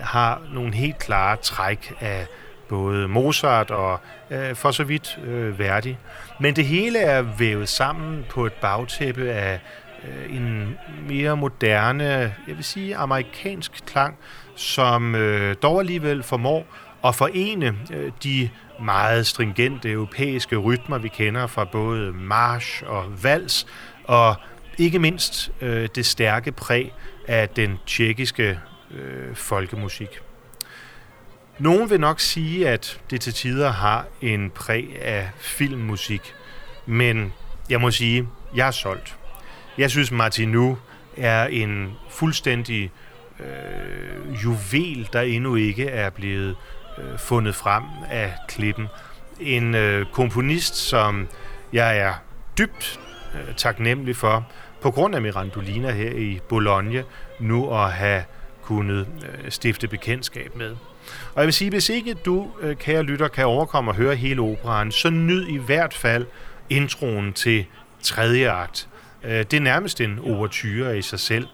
har 0.00 0.42
nogle 0.52 0.74
helt 0.74 0.98
klare 0.98 1.36
træk 1.36 1.92
af 2.00 2.26
både 2.68 3.08
Mozart 3.08 3.70
og 3.70 4.00
øh, 4.30 4.54
for 4.54 4.70
så 4.70 4.84
vidt 4.84 5.18
øh, 5.24 5.58
Verdi. 5.58 5.96
Men 6.40 6.56
det 6.56 6.64
hele 6.66 6.98
er 6.98 7.22
vævet 7.22 7.68
sammen 7.68 8.24
på 8.30 8.46
et 8.46 8.52
bagtæppe 8.52 9.30
af 9.30 9.60
øh, 10.04 10.36
en 10.36 10.78
mere 11.08 11.36
moderne, 11.36 12.04
jeg 12.48 12.56
vil 12.56 12.64
sige 12.64 12.96
amerikansk 12.96 13.72
klang, 13.86 14.18
som 14.56 15.14
øh, 15.14 15.56
dog 15.62 15.80
alligevel 15.80 16.22
formår 16.22 16.66
at 17.04 17.14
forene 17.14 17.74
øh, 17.92 18.12
de 18.22 18.50
meget 18.80 19.26
stringente 19.26 19.90
europæiske 19.90 20.56
rytmer, 20.56 20.98
vi 20.98 21.08
kender 21.08 21.46
fra 21.46 21.64
både 21.64 22.12
march 22.12 22.82
og 22.86 23.22
vals, 23.22 23.66
og 24.04 24.34
ikke 24.78 24.98
mindst 24.98 25.50
øh, 25.60 25.88
det 25.94 26.06
stærke 26.06 26.52
præg 26.52 26.92
af 27.28 27.48
den 27.48 27.78
tjekkiske 27.86 28.58
øh, 28.90 29.34
folkemusik. 29.34 30.20
Nogen 31.58 31.90
vil 31.90 32.00
nok 32.00 32.20
sige, 32.20 32.68
at 32.68 33.00
det 33.10 33.20
til 33.20 33.34
tider 33.34 33.70
har 33.70 34.06
en 34.20 34.50
præg 34.50 35.02
af 35.02 35.30
filmmusik, 35.38 36.34
men 36.86 37.32
jeg 37.70 37.80
må 37.80 37.90
sige, 37.90 38.28
jeg 38.54 38.66
er 38.66 38.70
solgt. 38.70 39.16
Jeg 39.78 39.90
synes, 39.90 40.10
Martinu 40.10 40.78
er 41.16 41.46
en 41.46 41.92
fuldstændig 42.10 42.90
øh, 43.40 44.44
juvel, 44.44 45.08
der 45.12 45.20
endnu 45.20 45.54
ikke 45.54 45.86
er 45.86 46.10
blevet 46.10 46.56
øh, 47.00 47.18
fundet 47.18 47.54
frem 47.54 47.82
af 48.10 48.32
klippen. 48.48 48.86
En 49.40 49.74
øh, 49.74 50.06
komponist, 50.12 50.74
som 50.74 51.28
jeg 51.72 51.98
er 51.98 52.14
dybt 52.58 53.00
øh, 53.34 53.54
taknemmelig 53.54 54.16
for, 54.16 54.46
på 54.80 54.90
grund 54.90 55.14
af 55.14 55.22
Mirandolina 55.22 55.90
her 55.90 56.10
i 56.10 56.40
Bologna, 56.48 57.02
nu 57.40 57.74
at 57.74 57.92
have 57.92 58.24
kunnet 58.62 59.06
øh, 59.22 59.50
stifte 59.50 59.88
bekendtskab 59.88 60.56
med. 60.56 60.76
Og 61.34 61.40
jeg 61.40 61.44
vil 61.44 61.54
sige, 61.54 61.70
hvis 61.70 61.88
ikke 61.88 62.14
du, 62.14 62.50
øh, 62.60 62.76
kære 62.76 63.02
lytter, 63.02 63.28
kan 63.28 63.46
overkomme 63.46 63.90
at 63.90 63.96
høre 63.96 64.16
hele 64.16 64.42
operaen, 64.42 64.92
så 64.92 65.10
nyd 65.10 65.46
i 65.48 65.56
hvert 65.56 65.94
fald 65.94 66.26
introen 66.70 67.32
til 67.32 67.66
tredje 68.02 68.50
akt. 68.50 68.88
Øh, 69.24 69.30
det 69.30 69.54
er 69.54 69.60
nærmest 69.60 70.00
en 70.00 70.18
overture 70.18 70.98
i 70.98 71.02
sig 71.02 71.20
selv, 71.20 71.46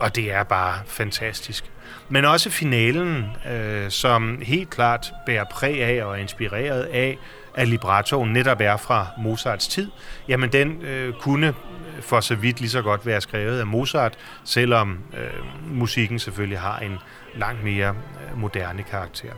og 0.00 0.16
det 0.16 0.32
er 0.32 0.42
bare 0.42 0.80
fantastisk. 0.86 1.71
Men 2.12 2.24
også 2.24 2.50
finalen, 2.50 3.26
øh, 3.50 3.90
som 3.90 4.40
helt 4.42 4.70
klart 4.70 5.12
bærer 5.26 5.44
præg 5.44 5.82
af 5.82 6.04
og 6.04 6.12
er 6.12 6.16
inspireret 6.16 6.82
af, 6.82 7.18
at 7.54 7.68
librettoen 7.68 8.32
netop 8.32 8.60
er 8.60 8.76
fra 8.76 9.06
Mozarts 9.18 9.68
tid, 9.68 9.90
jamen 10.28 10.52
den 10.52 10.82
øh, 10.82 11.14
kunne 11.14 11.46
øh, 11.46 12.02
for 12.02 12.20
så 12.20 12.34
vidt 12.34 12.60
lige 12.60 12.70
så 12.70 12.82
godt 12.82 13.06
være 13.06 13.20
skrevet 13.20 13.60
af 13.60 13.66
Mozart, 13.66 14.18
selvom 14.44 14.98
øh, 15.18 15.44
musikken 15.76 16.18
selvfølgelig 16.18 16.58
har 16.58 16.78
en 16.78 16.98
langt 17.36 17.64
mere 17.64 17.88
øh, 17.88 18.38
moderne 18.38 18.82
karakter. 18.82 19.32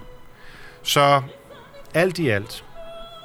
Så 0.82 1.22
alt 1.94 2.18
i 2.18 2.28
alt, 2.28 2.64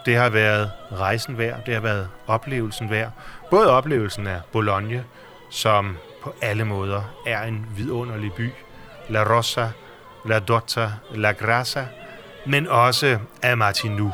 det 0.06 0.16
har 0.16 0.30
været 0.30 0.72
rejsen 0.92 1.38
værd, 1.38 1.66
det 1.66 1.74
har 1.74 1.82
været 1.82 2.10
oplevelsen 2.28 2.90
værd. 2.90 3.12
Både 3.50 3.72
oplevelsen 3.72 4.28
af 4.28 4.42
Bologna, 4.52 5.04
som 5.50 5.98
på 6.24 6.36
alle 6.42 6.66
måder 6.66 7.02
er 7.28 7.44
en 7.44 7.66
vidunderlig 7.78 8.34
by, 8.34 8.50
La 9.10 9.24
Rosa, 9.24 9.68
La 10.26 10.40
Dotta, 10.40 10.92
La 11.16 11.32
Grassa, 11.32 11.86
men 12.46 12.68
også 12.68 13.20
af 13.42 13.58
Martinu, 13.58 14.12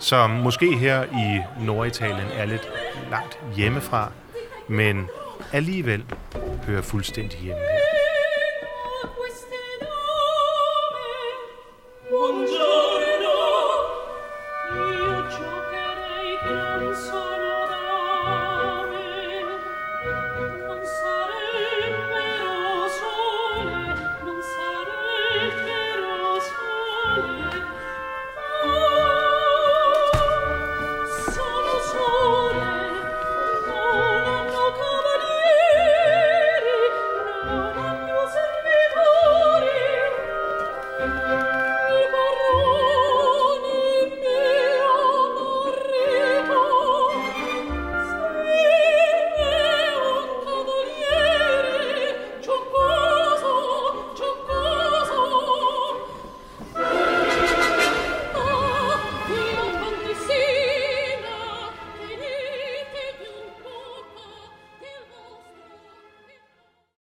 som 0.00 0.30
måske 0.30 0.76
her 0.76 1.04
i 1.04 1.40
Norditalien 1.64 2.28
er 2.36 2.44
lidt 2.44 2.68
langt 3.10 3.38
hjemmefra, 3.56 4.10
men 4.68 5.08
alligevel 5.52 6.04
hører 6.66 6.82
fuldstændig 6.82 7.38
hjemme 7.40 7.60
her. 7.60 7.95